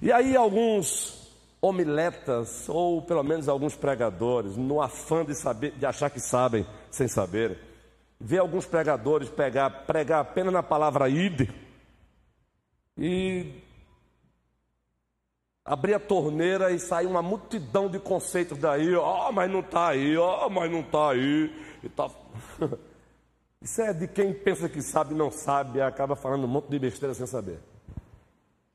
E 0.00 0.10
aí 0.10 0.36
alguns 0.36 1.21
homiletas, 1.62 2.68
ou 2.68 3.00
pelo 3.00 3.22
menos 3.22 3.48
alguns 3.48 3.76
pregadores, 3.76 4.56
no 4.56 4.82
afã 4.82 5.24
de 5.24 5.32
saber, 5.32 5.70
de 5.70 5.86
achar 5.86 6.10
que 6.10 6.18
sabem 6.18 6.66
sem 6.90 7.06
saber, 7.06 7.56
vê 8.20 8.38
alguns 8.38 8.66
pregadores 8.66 9.30
pegar, 9.30 9.70
pregar 9.86 10.20
apenas 10.20 10.52
na 10.52 10.62
palavra 10.62 11.08
ide 11.08 11.48
e 12.98 13.62
abrir 15.64 15.94
a 15.94 16.00
torneira 16.00 16.72
e 16.72 16.80
sair 16.80 17.06
uma 17.06 17.22
multidão 17.22 17.88
de 17.88 18.00
conceitos 18.00 18.58
daí, 18.58 18.92
ó, 18.96 19.28
oh, 19.28 19.32
mas 19.32 19.48
não 19.48 19.60
está 19.60 19.88
aí, 19.88 20.16
ó, 20.16 20.46
oh, 20.46 20.50
mas 20.50 20.70
não 20.70 20.80
está 20.80 21.10
aí. 21.10 21.78
E 21.84 21.88
tá... 21.88 22.10
Isso 23.62 23.80
é 23.80 23.92
de 23.92 24.08
quem 24.08 24.34
pensa 24.34 24.68
que 24.68 24.82
sabe 24.82 25.14
não 25.14 25.30
sabe 25.30 25.78
e 25.78 25.82
acaba 25.82 26.16
falando 26.16 26.42
um 26.44 26.48
monte 26.48 26.68
de 26.68 26.80
besteira 26.80 27.14
sem 27.14 27.28
saber. 27.28 27.60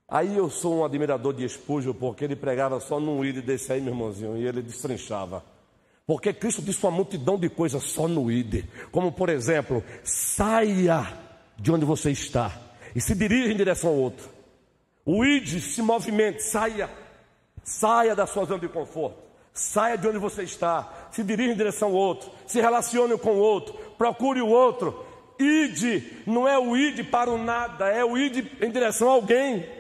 Aí 0.10 0.38
eu 0.38 0.50
sou 0.50 0.78
um 0.78 0.86
admirador 0.86 1.34
de 1.34 1.44
Espúgio 1.44 1.94
porque 1.94 2.24
ele 2.24 2.36
pregava 2.36 2.80
só 2.80 2.98
num 2.98 3.26
ídolo 3.26 3.46
desse 3.46 3.74
aí, 3.74 3.82
meu 3.82 3.92
irmãozinho, 3.94 4.38
e 4.38 4.48
ele 4.48 4.62
destrinchava. 4.62 5.44
Porque 6.06 6.32
Cristo 6.32 6.62
disse 6.62 6.82
uma 6.86 6.92
multidão 6.92 7.38
de 7.38 7.50
coisas 7.50 7.84
só 7.84 8.08
no 8.08 8.32
ID. 8.32 8.64
Como, 8.90 9.12
por 9.12 9.28
exemplo, 9.28 9.84
saia 10.06 11.06
de 11.58 11.70
onde 11.70 11.84
você 11.84 12.12
está 12.12 12.58
e 12.96 13.02
se 13.02 13.14
dirija 13.14 13.52
em 13.52 13.58
direção 13.58 13.90
ao 13.90 13.98
outro. 13.98 14.30
O 15.06 15.26
ID 15.26 15.60
se 15.60 15.82
movimente, 15.82 16.42
saia. 16.42 16.90
Saia 17.62 18.16
da 18.16 18.26
sua 18.26 18.46
zona 18.46 18.62
de 18.62 18.70
conforto. 18.70 19.18
Saia 19.54 19.98
de 19.98 20.08
onde 20.08 20.18
você 20.18 20.44
está. 20.44 21.10
Se 21.12 21.22
dirija 21.22 21.52
em 21.52 21.58
direção 21.58 21.90
ao 21.90 21.96
outro. 21.96 22.32
Se 22.46 22.62
relacione 22.62 23.18
com 23.18 23.32
o 23.32 23.40
outro. 23.40 23.74
Procure 23.98 24.40
o 24.40 24.48
outro. 24.48 25.06
Ide 25.38 26.24
não 26.26 26.48
é 26.48 26.58
o 26.58 26.76
ide 26.78 27.04
para 27.04 27.30
o 27.30 27.38
nada, 27.38 27.90
é 27.90 28.04
o 28.04 28.18
ide 28.18 28.50
em 28.62 28.72
direção 28.72 29.10
a 29.10 29.14
alguém. 29.14 29.77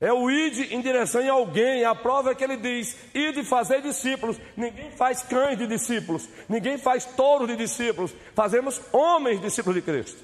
É 0.00 0.12
o 0.12 0.30
ide 0.30 0.74
em 0.74 0.80
direção 0.82 1.22
a 1.22 1.32
alguém. 1.32 1.84
A 1.84 1.94
prova 1.94 2.30
é 2.30 2.34
que 2.34 2.44
ele 2.44 2.56
diz: 2.56 2.96
ide 3.14 3.42
fazer 3.44 3.80
discípulos. 3.80 4.38
Ninguém 4.56 4.90
faz 4.90 5.22
cães 5.22 5.56
de 5.56 5.66
discípulos, 5.66 6.28
ninguém 6.48 6.76
faz 6.76 7.04
touros 7.04 7.48
de 7.48 7.56
discípulos. 7.56 8.14
Fazemos 8.34 8.80
homens 8.92 9.40
discípulos 9.40 9.76
de 9.76 9.82
Cristo. 9.82 10.22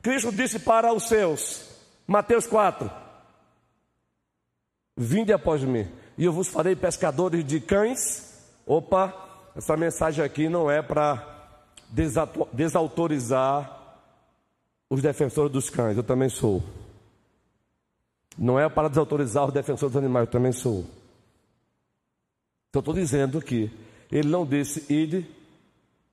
Cristo 0.00 0.30
disse 0.30 0.58
para 0.58 0.92
os 0.92 1.08
seus, 1.08 1.68
Mateus 2.06 2.46
4: 2.46 2.90
Vinde 4.96 5.32
após 5.32 5.62
mim, 5.62 5.88
e 6.16 6.24
eu 6.24 6.32
vos 6.32 6.48
farei 6.48 6.76
pescadores 6.76 7.44
de 7.44 7.60
cães. 7.60 8.32
Opa, 8.64 9.12
essa 9.56 9.76
mensagem 9.76 10.24
aqui 10.24 10.48
não 10.48 10.70
é 10.70 10.80
para 10.82 11.32
desautorizar 12.52 13.80
os 14.88 15.02
defensores 15.02 15.50
dos 15.50 15.68
cães, 15.68 15.96
eu 15.96 16.04
também 16.04 16.28
sou. 16.28 16.62
Não 18.36 18.58
é 18.58 18.68
para 18.68 18.88
desautorizar 18.88 19.46
os 19.46 19.52
defensores 19.52 19.92
dos 19.92 20.02
animais, 20.02 20.26
eu 20.26 20.32
também 20.32 20.52
sou. 20.52 20.84
Então 22.70 22.80
estou 22.80 22.94
dizendo 22.94 23.40
que 23.40 23.70
ele 24.10 24.28
não 24.28 24.44
disse 24.44 24.92
ide 24.92 25.26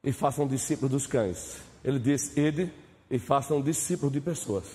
e 0.03 0.11
façam 0.11 0.47
discípulos 0.47 0.91
dos 0.91 1.07
cães. 1.07 1.57
Ele 1.83 1.99
disse 1.99 2.39
ide 2.39 2.71
e 3.09 3.17
façam 3.17 3.61
discípulos 3.61 4.13
de 4.13 4.21
pessoas. 4.21 4.65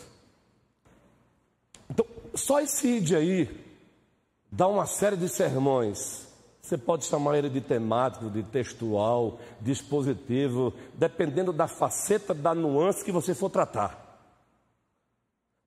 Então, 1.89 2.05
só 2.35 2.61
esse 2.61 2.89
ide 2.89 3.15
aí 3.15 3.65
dá 4.51 4.67
uma 4.67 4.87
série 4.87 5.17
de 5.17 5.29
sermões. 5.29 6.27
Você 6.61 6.77
pode 6.77 7.05
chamar 7.05 7.39
ele 7.39 7.49
de 7.49 7.61
temático, 7.61 8.29
de 8.29 8.43
textual, 8.43 9.39
dispositivo, 9.61 10.75
dependendo 10.95 11.53
da 11.53 11.69
faceta, 11.69 12.35
da 12.35 12.53
nuance 12.53 13.05
que 13.05 13.13
você 13.13 13.35
for 13.35 13.49
tratar. 13.49 14.06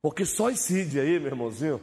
Porque 0.02 0.26
só 0.26 0.50
esse 0.50 0.82
id 0.82 0.98
aí, 0.98 1.20
meu 1.20 1.28
irmãozinho, 1.28 1.82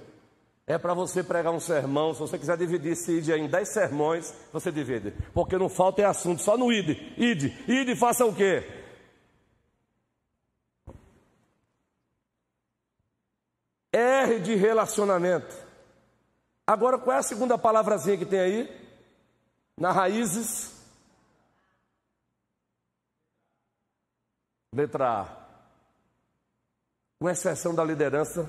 é 0.66 0.79
para 0.79 0.94
você 0.94 1.22
pregar 1.22 1.52
um 1.52 1.61
sermão. 1.61 2.14
Se 2.14 2.20
você 2.20 2.38
quiser 2.38 2.57
dividir 2.57 2.92
esse 2.92 3.12
id 3.12 3.29
em 3.29 3.48
dez 3.48 3.68
sermões, 3.68 4.35
você 4.52 4.72
divide. 4.72 5.12
Porque 5.35 5.59
não 5.59 5.68
falta 5.68 6.02
é 6.02 6.05
assunto, 6.05 6.42
só 6.42 6.57
no 6.57 6.72
id. 6.72 6.98
Id, 7.16 7.52
id 7.68 7.96
faça 7.96 8.24
o 8.24 8.35
quê? 8.35 8.64
R 13.92 14.40
de 14.40 14.55
relacionamento. 14.55 15.55
Agora, 16.66 16.98
qual 16.98 17.16
é 17.16 17.20
a 17.20 17.22
segunda 17.22 17.57
palavrazinha 17.57 18.16
que 18.16 18.26
tem 18.26 18.40
aí? 18.40 18.87
Na 19.76 19.92
raízes. 19.92 20.74
Letra 24.74 25.22
A 25.22 25.45
com 27.18 27.31
exceção 27.31 27.74
da 27.74 27.83
liderança, 27.83 28.48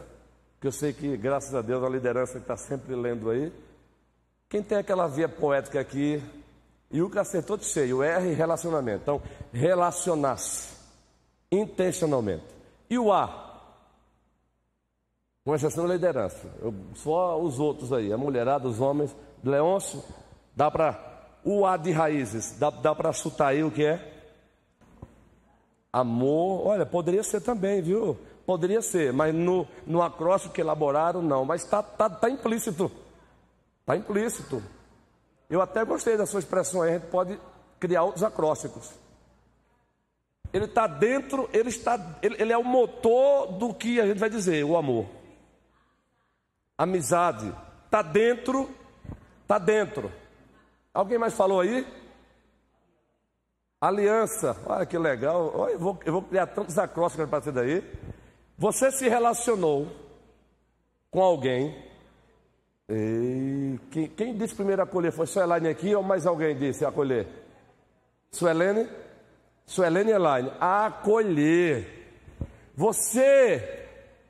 que 0.60 0.68
eu 0.68 0.72
sei 0.72 0.92
que, 0.92 1.16
graças 1.16 1.54
a 1.56 1.62
Deus, 1.62 1.84
a 1.84 1.90
liderança 1.90 2.38
está 2.38 2.58
sempre 2.58 2.96
lendo 2.96 3.30
aí. 3.30 3.52
Quem 4.50 4.62
tem 4.62 4.78
aquela 4.78 5.08
via 5.08 5.30
poética 5.30 5.80
aqui, 5.80 6.22
e 6.90 7.02
o 7.02 7.20
acertou 7.20 7.58
de 7.58 7.66
cheio, 7.66 8.02
R, 8.02 8.34
relacionamento. 8.34 9.02
Então, 9.02 9.22
relacionar-se, 9.52 10.76
intencionalmente. 11.52 12.46
E 12.90 12.98
o 12.98 13.12
A? 13.12 13.46
Com 15.44 15.56
exceção 15.56 15.88
da 15.88 15.94
liderança. 15.94 16.50
Eu, 16.62 16.74
só 16.96 17.40
os 17.40 17.60
outros 17.60 17.92
aí, 17.92 18.12
a 18.12 18.18
mulherada, 18.18 18.68
os 18.68 18.80
homens. 18.80 19.16
Leôncio, 19.44 20.04
dá 20.56 20.70
para. 20.72 21.06
O 21.44 21.66
A 21.66 21.78
de 21.78 21.92
raízes, 21.92 22.58
dá, 22.60 22.70
dá 22.70 22.94
para 22.94 23.14
chutar 23.14 23.50
aí 23.50 23.64
o 23.64 23.72
que 23.72 23.86
é? 23.86 24.14
Amor, 25.94 26.68
olha, 26.68 26.86
poderia 26.86 27.24
ser 27.24 27.40
também, 27.42 27.82
viu? 27.82 28.18
Poderia 28.48 28.82
ser, 28.82 29.12
mas 29.12 29.36
no, 29.36 29.68
no 29.86 30.02
acróstico 30.02 30.54
que 30.54 30.62
elaboraram, 30.62 31.22
não. 31.22 31.44
Mas 31.44 31.66
está 31.66 31.84
tá, 31.84 32.10
tá 32.10 32.30
implícito. 32.30 32.90
Está 33.82 33.98
implícito. 33.98 34.64
Eu 35.50 35.62
até 35.62 35.84
gostei 35.84 36.16
da 36.16 36.26
sua 36.26 36.40
expressão 36.40 36.82
aí, 36.82 36.92
a 36.92 36.94
gente 36.94 37.08
pode 37.08 37.38
criar 37.78 38.04
outros 38.04 38.24
acrósticos. 38.24 38.94
Ele 40.54 40.64
está 40.64 40.88
dentro, 40.88 41.50
ele 41.52 41.68
está, 41.68 42.00
ele, 42.22 42.42
ele 42.42 42.54
é 42.54 42.58
o 42.58 42.64
motor 42.64 43.52
do 43.52 43.74
que 43.74 44.00
a 44.00 44.08
gente 44.08 44.18
vai 44.18 44.30
dizer, 44.30 44.64
o 44.64 44.78
amor. 44.78 45.06
Amizade. 46.78 47.54
Está 47.84 48.02
dentro, 48.02 48.70
está 49.42 49.58
dentro. 49.58 50.10
Alguém 50.94 51.18
mais 51.18 51.34
falou 51.34 51.60
aí? 51.60 51.86
Aliança. 53.82 54.56
Olha 54.66 54.86
que 54.86 54.98
legal. 54.98 55.52
Olha, 55.54 55.74
eu, 55.74 55.80
vou, 55.80 56.00
eu 56.06 56.14
vou 56.14 56.22
criar 56.22 56.48
tantos 56.48 56.80
acrósticos 56.80 57.26
a 57.26 57.30
partir 57.30 57.52
daí. 57.52 57.84
Você 58.58 58.92
se 58.92 59.08
relacionou 59.08 59.88
com 61.12 61.22
alguém. 61.22 61.76
E 62.90 63.80
quem, 63.92 64.08
quem 64.08 64.36
disse 64.36 64.56
primeiro 64.56 64.82
acolher? 64.82 65.12
Foi 65.12 65.28
Suelane 65.28 65.68
aqui 65.68 65.94
ou 65.94 66.02
mais 66.02 66.26
alguém 66.26 66.58
disse 66.58 66.84
acolher? 66.84 67.28
Suelene? 68.32 68.88
Suelene 69.66 70.12
Elaine. 70.12 70.52
Acolher. 70.60 71.86
Você 72.76 73.86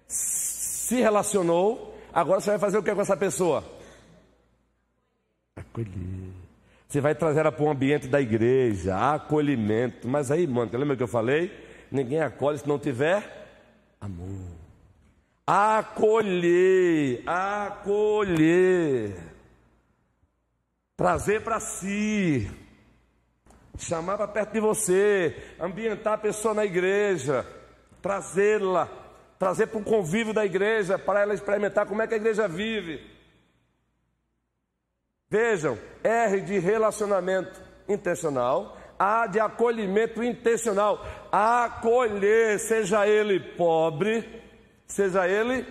se 0.08 0.96
relacionou, 0.96 1.98
agora 2.14 2.40
você 2.42 2.52
vai 2.52 2.60
fazer 2.60 2.78
o 2.78 2.84
que 2.84 2.94
com 2.94 3.02
essa 3.02 3.18
pessoa? 3.18 3.64
Acolher. 5.56 6.34
Você 6.88 7.02
vai 7.02 7.14
trazer 7.14 7.42
ela 7.42 7.52
para 7.52 7.64
o 7.64 7.70
ambiente 7.70 8.08
da 8.08 8.20
igreja, 8.20 9.14
acolhimento. 9.14 10.08
Mas 10.08 10.32
aí, 10.32 10.48
mano, 10.48 10.72
lembra 10.78 10.96
que 10.96 11.04
eu 11.04 11.08
falei? 11.08 11.52
Ninguém 11.92 12.22
acolhe 12.22 12.58
se 12.58 12.68
não 12.68 12.80
tiver 12.80 13.47
amor. 14.00 14.56
Acolher, 15.46 17.24
acolher. 17.26 19.16
Trazer 20.96 21.44
para 21.44 21.60
si. 21.60 22.50
Chamar 23.78 24.18
para 24.18 24.28
perto 24.28 24.54
de 24.54 24.60
você. 24.60 25.36
Ambientar 25.60 26.14
a 26.14 26.18
pessoa 26.18 26.54
na 26.54 26.66
igreja. 26.66 27.46
Trazê-la. 28.02 28.90
Trazer 29.40 29.68
para 29.68 29.80
o 29.80 29.84
convívio 29.84 30.34
da 30.34 30.46
igreja. 30.46 30.98
Para 31.00 31.22
ela 31.22 31.34
experimentar 31.34 31.86
como 31.86 32.02
é 32.02 32.08
que 32.08 32.16
a 32.16 32.18
igreja 32.18 32.48
vive. 32.48 33.18
Vejam, 35.30 35.78
R 36.04 36.42
de 36.42 36.58
relacionamento 36.58 37.62
intencional, 37.88 38.77
A 39.00 39.28
de 39.28 39.40
acolhimento 39.40 40.24
intencional 40.24 41.06
acolher, 41.32 42.60
seja 42.60 43.08
ele 43.08 43.40
pobre, 43.40 44.42
seja 44.88 45.28
ele 45.28 45.66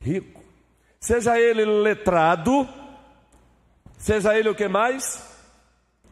rico, 0.00 0.42
seja 0.98 1.38
ele 1.38 1.64
letrado, 1.64 2.68
seja 3.98 4.36
ele 4.36 4.48
o 4.48 4.54
que 4.54 4.66
mais? 4.66 5.24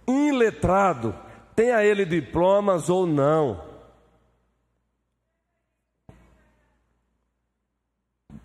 Iletrado, 0.06 1.14
tenha 1.56 1.82
ele 1.82 2.04
diplomas 2.04 2.88
ou 2.88 3.06
não. 3.06 3.66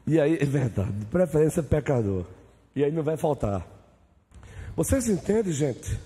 E 0.06 0.20
aí, 0.20 0.38
é 0.40 0.46
verdade, 0.46 0.92
de 0.92 1.06
preferência 1.06 1.64
pecador. 1.64 2.26
E 2.76 2.84
aí 2.84 2.92
não 2.92 3.04
vai 3.04 3.16
faltar. 3.16 3.66
Vocês 4.76 5.08
entendem, 5.08 5.54
gente? 5.54 5.98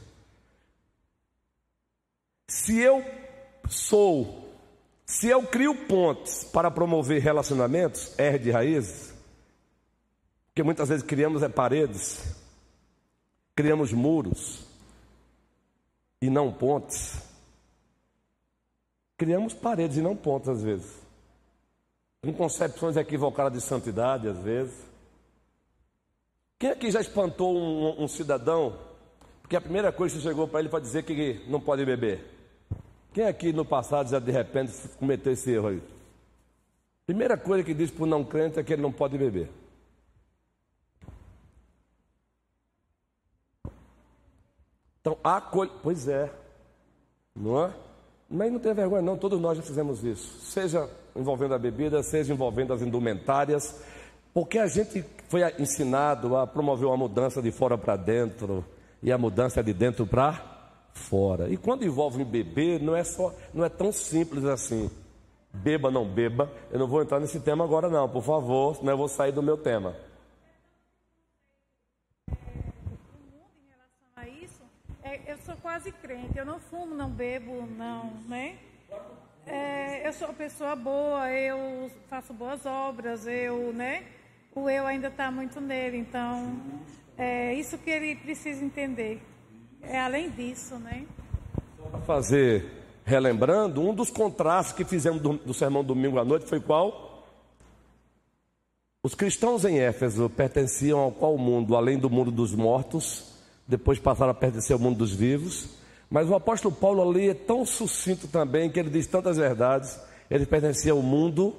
Se 2.48 2.80
eu 2.80 3.04
sou, 3.70 4.54
se 5.06 5.28
eu 5.28 5.43
crio 5.43 5.76
pontes 5.86 6.45
para 6.45 6.72
promover 6.72 7.22
relacionamentos, 7.22 8.18
R 8.18 8.39
de 8.39 8.52
raízes, 8.52 9.14
porque 10.48 10.64
muitas 10.64 10.89
vezes 10.89 11.04
criamos 11.04 11.43
é 11.43 11.50
paredes, 11.50 12.36
criamos 13.56 13.91
muros 13.91 14.66
e 16.22 16.30
não 16.30 16.52
pontes. 16.52 17.22
Criamos 19.18 19.54
paredes 19.54 19.98
e 19.98 20.02
não 20.02 20.16
pontes 20.16 20.48
às 20.48 20.64
vezes. 20.64 20.91
Com 22.24 22.34
concepções 22.34 22.95
equivocadas 22.98 23.54
de 23.54 23.62
santidade 23.62 24.28
às 24.28 24.39
vezes. 24.39 24.76
Quem 26.58 26.72
aqui 26.72 26.89
já 26.89 27.02
espantou 27.02 27.56
um, 27.56 28.04
um 28.04 28.08
cidadão? 28.08 28.80
Porque 29.41 29.56
a 29.56 29.62
primeira 29.62 29.91
coisa 29.91 30.16
que 30.16 30.22
chegou 30.22 30.48
para 30.48 30.60
ele 30.60 30.70
para 30.70 30.80
dizer 30.80 31.04
que 31.04 31.43
não 31.48 31.60
pode 31.60 31.86
beber. 31.86 32.37
Quem 33.18 33.26
aqui 33.26 33.51
no 33.51 33.65
passado 33.65 34.11
já 34.11 34.20
de 34.20 34.30
repente 34.30 34.72
cometeu 34.99 35.34
esse 35.34 35.49
erro 35.49 35.70
aí? 35.70 35.82
Primeira 37.07 37.36
coisa 37.36 37.63
que 37.63 37.74
diz 37.74 37.89
para 37.89 38.03
o 38.03 38.05
não 38.05 38.24
crente 38.24 38.59
é 38.59 38.63
que 38.63 38.72
ele 38.72 38.84
não 38.84 38.91
pode 38.91 39.18
beber. 39.18 39.49
Então, 45.01 45.18
acolhe. 45.24 45.72
Pois 45.82 46.07
é. 46.07 46.32
Não 47.36 47.65
é? 47.65 47.74
Mas 48.30 48.51
não 48.51 48.59
tem 48.59 48.76
vergonha, 48.76 49.01
não. 49.01 49.18
Todos 49.18 49.41
nós 49.41 49.57
já 49.57 49.63
fizemos 49.63 50.03
isso. 50.03 50.39
Seja 50.41 50.88
envolvendo 51.15 51.55
a 51.55 51.57
bebida, 51.57 52.03
seja 52.03 52.32
envolvendo 52.32 52.72
as 52.72 52.84
indumentárias. 52.84 53.82
Porque 54.32 54.59
a 54.59 54.68
gente 54.68 55.03
foi 55.28 55.41
ensinado 55.57 56.38
a 56.38 56.45
promover 56.45 56.86
uma 56.86 56.97
mudança 56.97 57.41
de 57.41 57.49
fora 57.49 57.80
para 57.80 57.95
dentro 57.95 58.63
e 59.01 59.11
a 59.11 59.18
mudança 59.18 59.63
de 59.63 59.74
dentro 59.74 60.05
para 60.05 60.57
fora. 60.98 61.50
E 61.50 61.56
quando 61.56 61.86
envolve 61.86 62.26
beber, 62.26 62.82
não 62.82 62.95
é 62.95 63.04
só, 63.04 63.34
não 63.54 63.64
é 63.64 63.70
tão 63.70 63.91
simples 63.91 64.43
assim. 64.43 64.91
Beba, 65.54 65.89
não 65.89 66.06
beba. 66.06 66.52
Eu 66.72 66.80
não 66.80 66.88
vou 66.88 67.02
entrar 67.02 67.20
nesse 67.20 67.39
tema 67.39 67.64
agora, 67.64 67.89
não, 67.89 68.10
por 68.10 68.24
favor, 68.24 68.76
senão 68.76 68.91
eu 68.91 68.98
vou 68.98 69.08
sair 69.08 69.32
do 69.32 69.41
meu 69.41 69.58
tema. 69.58 69.95
É, 75.08 75.32
eu 75.32 75.38
sou 75.38 75.56
quase 75.56 75.89
crente, 75.89 76.38
eu 76.38 76.45
não 76.45 76.60
fumo, 76.60 76.93
não 76.93 77.10
bebo, 77.10 77.66
não, 77.66 78.12
né? 78.28 78.58
É, 79.45 80.06
eu 80.06 80.12
sou 80.12 80.28
uma 80.28 80.34
pessoa 80.34 80.76
boa, 80.76 81.32
eu 81.32 81.89
faço 82.10 82.34
boas 82.34 82.66
obras, 82.66 83.26
eu, 83.26 83.72
né? 83.72 84.04
O 84.54 84.70
eu 84.70 84.86
ainda 84.86 85.08
está 85.08 85.32
muito 85.32 85.62
nele, 85.62 85.98
então 85.98 86.60
é 87.18 87.54
isso 87.54 87.78
que 87.78 87.89
ele 87.89 88.18
precisa 88.18 88.66
entender. 88.66 89.22
É 89.82 89.99
além 89.99 90.30
disso, 90.30 90.75
né? 90.75 91.05
Para 91.91 92.01
fazer, 92.01 92.65
relembrando, 93.05 93.82
um 93.82 93.93
dos 93.93 94.09
contrastes 94.09 94.75
que 94.75 94.84
fizemos 94.84 95.21
do, 95.21 95.34
do 95.34 95.53
sermão 95.53 95.84
domingo 95.84 96.19
à 96.19 96.25
noite 96.25 96.45
foi 96.45 96.59
qual? 96.59 97.25
Os 99.03 99.15
cristãos 99.15 99.63
em 99.63 99.80
Éfeso 99.80 100.30
pertenciam 100.30 100.99
ao 100.99 101.11
qual 101.11 101.38
mundo? 101.38 101.75
Além 101.75 101.97
do 101.97 102.09
mundo 102.09 102.30
dos 102.30 102.53
mortos, 102.53 103.34
depois 103.65 103.99
passaram 103.99 104.32
a 104.32 104.36
pertencer 104.36 104.73
ao 104.73 104.80
mundo 104.80 104.97
dos 104.97 105.13
vivos. 105.13 105.69
Mas 106.09 106.30
o 106.30 106.36
apóstolo 106.36 106.75
Paulo 106.75 107.09
ali 107.09 107.30
é 107.30 107.34
tão 107.34 107.65
sucinto 107.65 108.28
também 108.28 108.69
que 108.69 108.80
ele 108.80 108.89
diz 108.89 109.07
tantas 109.07 109.38
verdades. 109.38 109.99
Ele 110.30 110.45
pertencia 110.45 110.91
ao 110.91 111.01
mundo, 111.01 111.55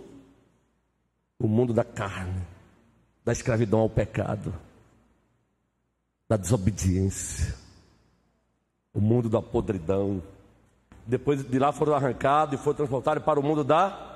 o 1.39 1.49
mundo 1.49 1.73
da 1.73 1.85
carne, 1.85 2.43
da 3.25 3.33
escravidão 3.33 3.81
ao 3.81 3.89
pecado, 3.89 4.55
da 6.29 6.37
desobediência, 6.37 7.55
o 8.99 9.01
mundo 9.01 9.29
da 9.29 9.41
podridão. 9.41 10.23
Depois 11.07 11.43
de 11.43 11.59
lá 11.59 11.73
foram 11.73 11.95
arrancados 11.95 12.59
e 12.59 12.63
foram 12.63 12.77
transportados 12.77 13.23
para 13.23 13.41
o 13.41 13.43
mundo 13.43 13.65
da 13.65 14.07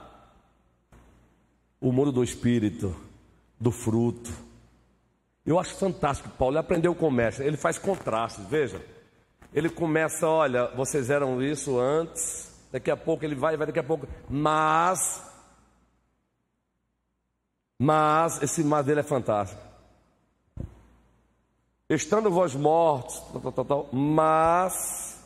o 1.81 1.91
mundo 1.91 2.13
do 2.13 2.23
espírito, 2.23 2.95
do 3.59 3.73
fruto 3.73 4.31
eu 5.45 5.59
acho 5.59 5.75
fantástico, 5.75 6.29
Paulo. 6.31 6.55
Ele 6.55 6.61
aprendeu 6.61 6.93
o 6.93 6.97
comércio, 6.97 7.45
ele 7.45 7.57
faz 7.57 7.79
contrastes, 7.79 8.45
veja. 8.47 8.81
Ele 9.53 9.69
começa, 9.69 10.27
olha, 10.27 10.69
vocês 10.69 11.11
eram 11.11 11.43
isso 11.43 11.79
antes, 11.79 12.51
daqui 12.71 12.91
a 12.91 12.97
pouco 12.97 13.25
ele 13.25 13.35
vai, 13.35 13.57
vai 13.57 13.67
daqui 13.67 13.81
a 13.81 13.85
pouco, 13.85 14.09
mas, 14.31 15.23
mas, 17.79 18.43
esse 18.43 18.65
mas 18.65 18.87
dele 18.87 19.01
é 19.01 19.03
fantástico. 19.03 19.62
Estando 21.95 22.31
vós 22.31 22.55
mortos, 22.55 23.21
tal, 23.33 23.53
tal, 23.53 23.65
tal, 23.65 23.89
mas, 23.93 25.23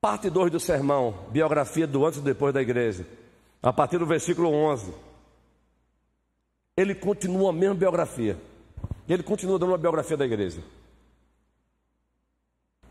parte 0.00 0.30
2 0.30 0.52
do 0.52 0.60
sermão, 0.60 1.14
biografia 1.30 1.86
do 1.86 2.06
antes 2.06 2.20
e 2.20 2.22
depois 2.22 2.54
da 2.54 2.62
igreja, 2.62 3.06
a 3.62 3.72
partir 3.72 3.98
do 3.98 4.06
versículo 4.06 4.48
11 4.48 4.92
ele 6.76 6.94
continua 6.94 7.50
a 7.50 7.52
mesma 7.52 7.74
biografia. 7.74 8.38
Ele 9.08 9.22
continua 9.22 9.58
dando 9.58 9.70
uma 9.72 9.78
biografia 9.78 10.16
da 10.16 10.24
igreja. 10.24 10.62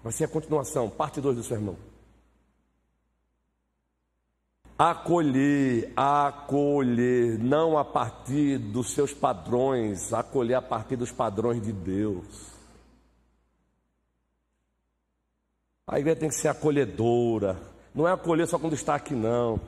Vai 0.04 0.12
ser 0.12 0.26
a 0.26 0.28
continuação, 0.28 0.90
parte 0.90 1.20
2 1.22 1.38
do 1.38 1.44
sermão. 1.44 1.78
Acolher, 4.78 5.94
acolher, 5.96 7.38
não 7.38 7.78
a 7.78 7.86
partir 7.86 8.58
dos 8.58 8.92
seus 8.92 9.14
padrões, 9.14 10.12
acolher 10.12 10.56
a 10.56 10.62
partir 10.62 10.96
dos 10.96 11.12
padrões 11.12 11.62
de 11.62 11.72
Deus. 11.72 12.52
A 15.86 16.00
igreja 16.00 16.20
tem 16.20 16.30
que 16.30 16.36
ser 16.36 16.48
acolhedora, 16.48 17.62
não 17.94 18.08
é 18.08 18.12
acolher 18.12 18.48
só 18.48 18.58
quando 18.58 18.74
está 18.74 18.96
aqui, 18.96 19.14
não. 19.14 19.60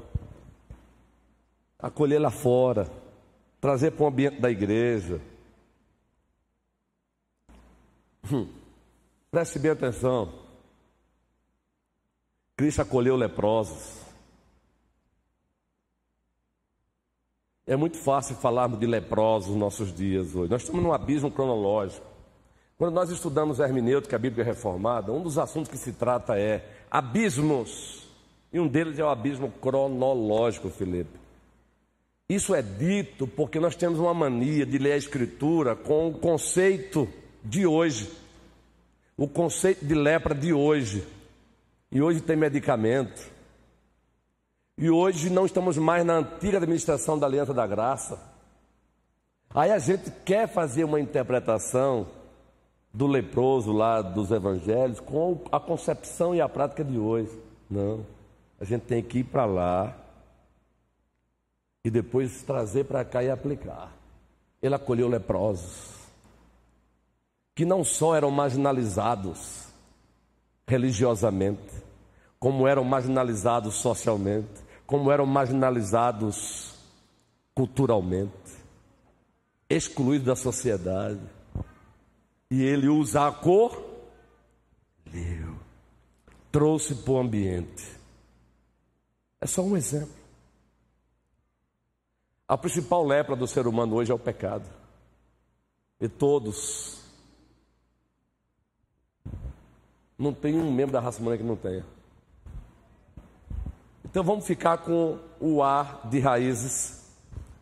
Acolher 1.78 2.20
lá 2.20 2.32
fora 2.32 2.90
trazer 3.64 3.92
para 3.92 4.04
o 4.04 4.08
ambiente 4.08 4.42
da 4.42 4.52
igreja. 4.52 5.22
Hum. 8.30 8.46
Preste 9.32 9.58
bem 9.58 9.72
atenção. 9.72 10.34
Cristo 12.58 12.82
acolheu 12.82 13.16
leprosos. 13.16 14.03
É 17.66 17.76
muito 17.78 17.98
fácil 17.98 18.36
falarmos 18.36 18.80
de 18.80 18.86
leprosos 18.86 19.50
nos 19.50 19.58
nossos 19.58 19.94
dias 19.94 20.36
hoje. 20.36 20.52
Nós 20.52 20.64
estamos 20.64 20.84
num 20.84 20.92
abismo 20.92 21.32
cronológico. 21.32 22.06
Quando 22.78 22.94
nós 22.94 23.10
estudamos 23.10 23.62
a 23.62 23.66
hermenêutica, 23.66 24.18
a 24.18 24.20
Bíblia 24.20 24.44
reformada, 24.44 25.14
um 25.14 25.22
dos 25.22 25.38
assuntos 25.38 25.72
que 25.72 25.78
se 25.78 25.94
trata 25.94 26.38
é 26.38 26.66
abismos. 26.92 28.06
E 28.52 28.60
um 28.60 28.68
deles 28.68 29.00
é 29.00 29.04
o 29.04 29.10
abismo 29.10 29.50
cronológico, 29.62 30.70
Felipe. 30.70 31.18
Isso 32.28 32.54
é 32.54 32.62
dito 32.62 33.28
porque 33.28 33.60
nós 33.60 33.76
temos 33.76 34.00
uma 34.00 34.14
mania 34.14 34.66
de 34.66 34.78
ler 34.78 34.94
a 34.94 34.98
Escritura 34.98 35.76
com 35.76 36.10
o 36.10 36.14
conceito 36.14 37.08
de 37.44 37.66
hoje, 37.66 38.12
o 39.16 39.28
conceito 39.28 39.86
de 39.86 39.94
lepra 39.94 40.36
de 40.36 40.52
hoje. 40.52 41.04
E 41.92 42.02
hoje 42.02 42.22
tem 42.22 42.36
medicamento. 42.36 43.33
E 44.78 44.90
hoje 44.90 45.30
não 45.30 45.46
estamos 45.46 45.78
mais 45.78 46.04
na 46.04 46.18
antiga 46.18 46.58
administração 46.58 47.18
da 47.18 47.28
Aliança 47.28 47.54
da 47.54 47.68
Graça. 47.68 48.20
Aí 49.54 49.72
a 49.72 49.78
gente 49.78 50.10
quer 50.26 50.48
fazer 50.48 50.84
uma 50.84 51.00
interpretação 51.00 52.08
do 52.92 53.06
leproso 53.06 53.72
lá 53.72 54.02
dos 54.02 54.32
evangelhos 54.32 55.00
com 55.00 55.44
a 55.52 55.60
concepção 55.60 56.34
e 56.34 56.42
a 56.42 56.50
prática 56.50 56.84
de 56.84 56.98
hoje. 56.98 57.32
Não. 57.70 58.06
A 58.60 58.66
gente 58.66 58.84
tem 58.84 59.04
que 59.04 59.20
ir 59.20 59.24
para 59.26 59.46
lá 59.46 59.96
e 61.84 61.92
depois 61.92 62.42
trazer 62.42 62.86
para 62.86 63.06
cá 63.06 63.24
e 63.24 63.30
aplicar. 63.30 63.92
Ele 64.62 64.74
acolheu 64.74 65.08
leprosos, 65.08 65.92
que 67.54 67.66
não 67.66 67.84
só 67.84 68.16
eram 68.16 68.32
marginalizados 68.32 69.68
religiosamente, 70.66 71.84
como 72.40 72.68
eram 72.68 72.84
marginalizados 72.84 73.76
socialmente, 73.76 74.63
como 74.86 75.12
eram 75.12 75.26
marginalizados 75.26 76.76
culturalmente, 77.54 78.34
excluídos 79.70 80.28
da 80.28 80.36
sociedade. 80.36 81.22
E 82.50 82.62
ele 82.62 82.88
usa 82.88 83.28
a 83.28 83.32
cor, 83.32 83.84
trouxe 86.52 86.94
para 86.96 87.14
o 87.14 87.20
ambiente. 87.20 87.84
É 89.42 89.48
só 89.48 89.64
um 89.64 89.76
exemplo. 89.76 90.14
A 92.48 92.58
principal 92.58 93.04
lepra 93.06 93.36
do 93.36 93.48
ser 93.48 93.66
humano 93.66 93.96
hoje 93.96 94.12
é 94.12 94.16
o 94.16 94.20
pecado. 94.20 94.70
E 96.00 96.08
todos. 96.08 97.02
Não 100.18 100.34
tem 100.34 100.56
um 100.56 100.72
membro 100.72 100.94
da 100.94 101.00
raça 101.00 101.20
humana 101.20 101.38
que 101.38 101.44
não 101.44 101.56
tenha. 101.56 101.84
Então 104.14 104.24
vamos 104.24 104.46
ficar 104.46 104.78
com 104.78 105.18
o 105.40 105.64
ar 105.64 106.02
de 106.08 106.20
raízes, 106.20 107.02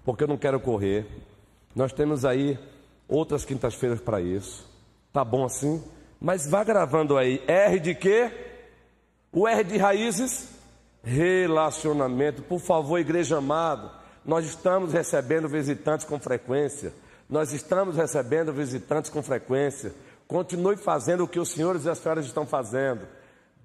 porque 0.03 0.25
eu 0.25 0.27
não 0.27 0.35
quero 0.35 0.59
correr. 0.59 1.07
Nós 1.73 1.93
temos 1.93 2.25
aí 2.25 2.59
outras 3.07 3.45
quintas-feiras 3.45 4.01
para 4.01 4.19
isso. 4.19 4.69
Tá 5.13 5.23
bom 5.23 5.45
assim? 5.45 5.81
Mas 6.19 6.45
vá 6.45 6.61
gravando 6.61 7.17
aí. 7.17 7.41
R 7.47 7.79
de 7.79 7.95
quê? 7.95 8.29
O 9.31 9.47
R 9.47 9.63
de 9.63 9.77
raízes? 9.77 10.49
Relacionamento. 11.01 12.41
Por 12.41 12.59
favor, 12.59 12.99
igreja 12.99 13.37
amada. 13.37 13.89
Nós 14.25 14.45
estamos 14.45 14.91
recebendo 14.91 15.47
visitantes 15.47 16.05
com 16.05 16.19
frequência. 16.19 16.93
Nós 17.29 17.53
estamos 17.53 17.95
recebendo 17.95 18.51
visitantes 18.51 19.09
com 19.09 19.23
frequência. 19.23 19.93
Continue 20.27 20.75
fazendo 20.75 21.23
o 21.23 21.29
que 21.29 21.39
os 21.39 21.51
senhores 21.51 21.85
e 21.85 21.89
as 21.89 21.99
senhoras 21.99 22.25
estão 22.25 22.45
fazendo. 22.45 23.07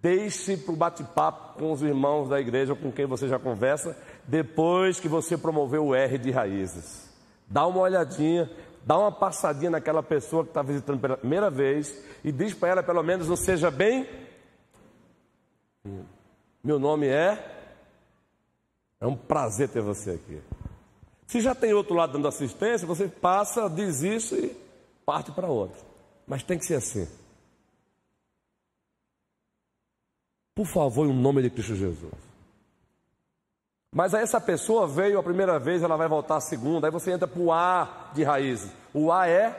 Deixe 0.07 0.57
para 0.57 0.73
o 0.73 0.77
bate-papo 0.77 1.59
com 1.59 1.73
os 1.73 1.83
irmãos 1.83 2.29
da 2.29 2.41
igreja 2.41 2.77
com 2.77 2.93
quem 2.93 3.07
você 3.07 3.27
já 3.27 3.41
conversa, 3.41 3.99
depois 4.25 5.01
que 5.01 5.09
você 5.09 5.37
promoveu 5.37 5.87
o 5.87 5.95
R 5.97 6.17
de 6.17 6.31
raízes. 6.31 7.13
Dá 7.49 7.67
uma 7.67 7.81
olhadinha, 7.81 8.49
dá 8.85 8.97
uma 8.97 9.11
passadinha 9.11 9.73
naquela 9.73 10.05
pessoa 10.05 10.45
que 10.45 10.51
está 10.51 10.63
visitando 10.63 11.01
pela 11.01 11.17
primeira 11.17 11.51
vez 11.51 12.05
e 12.23 12.31
diz 12.31 12.55
para 12.55 12.69
ela, 12.69 12.83
pelo 12.85 13.03
menos, 13.03 13.29
não 13.29 13.35
seja 13.35 13.69
bem. 13.69 14.09
Meu 16.63 16.79
nome 16.79 17.09
é 17.09 17.45
é 19.01 19.09
um 19.09 19.17
prazer 19.17 19.71
ter 19.71 19.83
você 19.83 20.13
aqui. 20.13 20.41
Se 21.27 21.41
já 21.41 21.53
tem 21.53 21.75
outro 21.75 21.97
lado 21.97 22.13
dando 22.13 22.29
assistência, 22.29 22.87
você 22.87 23.09
passa, 23.09 23.69
diz 23.69 24.03
isso 24.03 24.37
e 24.37 24.57
parte 25.05 25.33
para 25.33 25.49
outro. 25.49 25.85
Mas 26.29 26.45
tem 26.45 26.57
que 26.57 26.65
ser 26.65 26.77
assim. 26.77 27.09
Por 30.57 30.65
favor, 30.65 31.07
em 31.07 31.13
nome 31.13 31.43
de 31.43 31.51
Cristo 31.51 31.75
Jesus. 31.75 32.15
Mas 33.95 34.15
aí 34.15 34.23
essa 34.23 34.41
pessoa 34.41 34.87
veio 34.87 35.19
a 35.19 35.23
primeira 35.23 35.59
vez, 35.59 35.83
ela 35.83 35.99
vai 35.99 36.09
voltar 36.09 36.37
a 36.37 36.41
segunda, 36.41 36.87
aí 36.87 36.91
você 36.91 37.13
entra 37.13 37.29
para 37.29 37.43
o 37.43 37.53
A 37.53 38.11
de 38.15 38.25
raízes. 38.25 38.73
O 38.95 39.13
A 39.13 39.29
é 39.29 39.55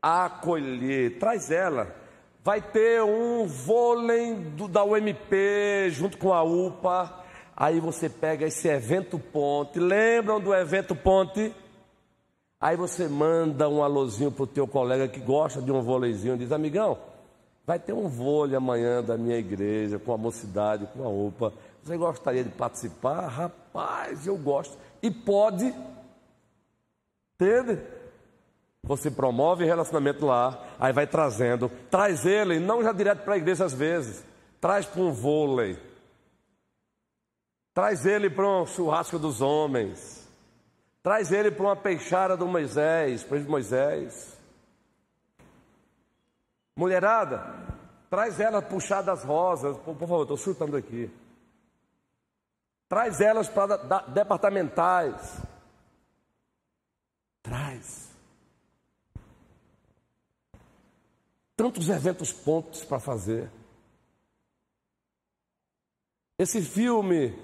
acolher, 0.00 1.18
traz 1.18 1.50
ela. 1.50 1.94
Vai 2.42 2.62
ter 2.62 3.02
um 3.02 3.46
vôlei 3.46 4.34
do, 4.34 4.66
da 4.66 4.82
UMP 4.82 5.90
junto 5.90 6.16
com 6.16 6.32
a 6.32 6.42
UPA. 6.42 7.24
Aí 7.54 7.78
você 7.78 8.08
pega 8.08 8.46
esse 8.46 8.68
evento 8.68 9.18
ponte. 9.18 9.78
Lembram 9.78 10.40
do 10.40 10.54
evento 10.54 10.96
ponte? 10.96 11.54
Aí 12.58 12.78
você 12.78 13.08
manda 13.08 13.68
um 13.68 13.82
alôzinho 13.82 14.32
para 14.32 14.44
o 14.44 14.46
teu 14.46 14.66
colega 14.66 15.06
que 15.06 15.20
gosta 15.20 15.60
de 15.60 15.70
um 15.70 15.82
vôleizinho, 15.82 16.38
diz, 16.38 16.50
amigão, 16.50 16.96
vai 17.66 17.80
ter 17.80 17.92
um 17.92 18.06
vôlei 18.06 18.56
amanhã 18.56 19.02
da 19.02 19.18
minha 19.18 19.36
igreja, 19.36 19.98
com 19.98 20.12
a 20.12 20.16
mocidade, 20.16 20.86
com 20.94 21.04
a 21.04 21.08
UPA. 21.08 21.52
Você 21.82 21.96
gostaria 21.96 22.44
de 22.44 22.50
participar? 22.50 23.26
Rapaz, 23.26 24.26
eu 24.26 24.36
gosto. 24.36 24.78
E 25.02 25.10
pode. 25.10 25.74
Entende? 27.34 27.82
Você 28.84 29.10
promove 29.10 29.64
relacionamento 29.64 30.24
lá, 30.24 30.64
aí 30.78 30.92
vai 30.92 31.08
trazendo. 31.08 31.68
Traz 31.90 32.24
ele, 32.24 32.60
não 32.60 32.84
já 32.84 32.92
direto 32.92 33.24
para 33.24 33.34
a 33.34 33.38
igreja 33.38 33.64
às 33.64 33.74
vezes. 33.74 34.24
Traz 34.60 34.86
para 34.86 35.02
um 35.02 35.10
vôlei. 35.10 35.76
Traz 37.74 38.06
ele 38.06 38.30
para 38.30 38.48
um 38.48 38.64
churrasco 38.64 39.18
dos 39.18 39.40
homens. 39.40 40.26
Traz 41.02 41.32
ele 41.32 41.50
para 41.50 41.66
uma 41.66 41.76
peixada 41.76 42.36
do 42.36 42.46
Moisés, 42.46 43.24
para 43.24 43.38
Moisés. 43.40 44.35
Mulherada, 46.76 47.42
traz 48.10 48.38
ela 48.38 48.60
puxar 48.60 49.02
das 49.02 49.24
rosas. 49.24 49.76
Por, 49.78 49.96
por 49.96 50.08
favor, 50.08 50.22
estou 50.22 50.36
chutando 50.36 50.76
aqui. 50.76 51.10
Traz 52.88 53.20
elas 53.20 53.48
para 53.48 53.76
departamentais. 54.08 55.42
Traz. 57.42 58.10
Tantos 61.56 61.88
eventos 61.88 62.32
pontos 62.32 62.84
para 62.84 63.00
fazer. 63.00 63.50
Esse 66.38 66.60
filme 66.60 67.34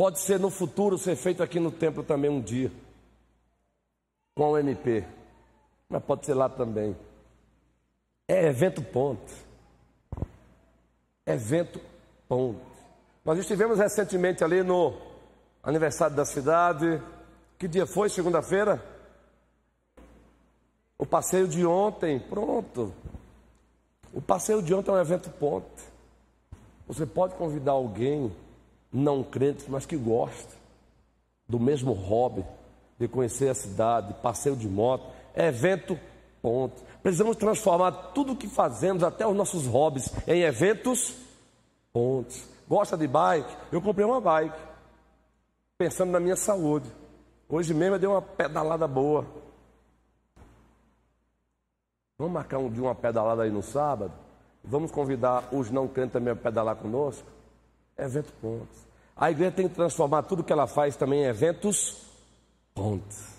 Pode 0.00 0.18
ser 0.18 0.40
no 0.40 0.48
futuro 0.48 0.96
ser 0.96 1.14
feito 1.14 1.42
aqui 1.42 1.60
no 1.60 1.70
templo 1.70 2.02
também 2.02 2.30
um 2.30 2.40
dia, 2.40 2.72
com 4.34 4.52
o 4.52 4.56
MP, 4.56 5.06
mas 5.90 6.02
pode 6.02 6.24
ser 6.24 6.32
lá 6.32 6.48
também. 6.48 6.96
É 8.32 8.46
evento 8.46 8.80
ponto. 8.80 9.32
Evento 11.26 11.80
ponto. 12.28 12.60
Nós 13.24 13.36
estivemos 13.40 13.76
recentemente 13.76 14.44
ali 14.44 14.62
no 14.62 14.94
aniversário 15.60 16.14
da 16.14 16.24
cidade. 16.24 17.02
Que 17.58 17.66
dia 17.66 17.86
foi? 17.86 18.08
Segunda-feira? 18.08 18.80
O 20.96 21.04
passeio 21.04 21.48
de 21.48 21.66
ontem, 21.66 22.20
pronto. 22.20 22.94
O 24.14 24.22
passeio 24.22 24.62
de 24.62 24.72
ontem 24.72 24.92
é 24.92 24.94
um 24.94 25.00
evento 25.00 25.28
ponto. 25.30 25.82
Você 26.86 27.04
pode 27.04 27.34
convidar 27.34 27.72
alguém 27.72 28.32
não 28.92 29.24
crentes, 29.24 29.66
mas 29.66 29.84
que 29.84 29.96
gostam 29.96 30.56
do 31.48 31.58
mesmo 31.58 31.92
hobby, 31.92 32.44
de 32.96 33.08
conhecer 33.08 33.48
a 33.48 33.54
cidade, 33.56 34.14
passeio 34.22 34.54
de 34.54 34.68
moto, 34.68 35.04
é 35.34 35.48
evento, 35.48 35.98
ponto. 36.40 36.82
Precisamos 37.02 37.36
transformar 37.36 37.92
tudo 38.14 38.32
o 38.32 38.36
que 38.36 38.48
fazemos, 38.48 39.02
até 39.02 39.26
os 39.26 39.36
nossos 39.36 39.66
hobbies, 39.66 40.12
em 40.26 40.42
eventos, 40.42 41.14
pontos. 41.92 42.44
Gosta 42.68 42.96
de 42.96 43.06
bike? 43.06 43.56
Eu 43.72 43.82
comprei 43.82 44.06
uma 44.06 44.20
bike, 44.20 44.58
pensando 45.76 46.12
na 46.12 46.20
minha 46.20 46.36
saúde. 46.36 46.90
Hoje 47.48 47.74
mesmo 47.74 47.96
eu 47.96 47.98
dei 47.98 48.08
uma 48.08 48.22
pedalada 48.22 48.86
boa. 48.86 49.26
Vamos 52.16 52.34
marcar 52.34 52.58
um 52.58 52.70
dia 52.70 52.82
uma 52.82 52.94
pedalada 52.94 53.42
aí 53.42 53.50
no 53.50 53.62
sábado? 53.62 54.12
Vamos 54.62 54.90
convidar 54.90 55.48
os 55.52 55.70
não 55.70 55.88
crentes 55.88 56.12
também 56.12 56.32
a 56.32 56.36
pedalar 56.36 56.76
conosco? 56.76 57.26
Evento 57.96 58.32
pontos. 58.40 58.86
A 59.16 59.30
igreja 59.30 59.52
tem 59.52 59.68
que 59.68 59.74
transformar 59.74 60.22
tudo 60.22 60.44
que 60.44 60.52
ela 60.52 60.66
faz 60.66 60.96
também 60.96 61.22
em 61.22 61.26
eventos 61.26 62.02
pontos. 62.74 63.29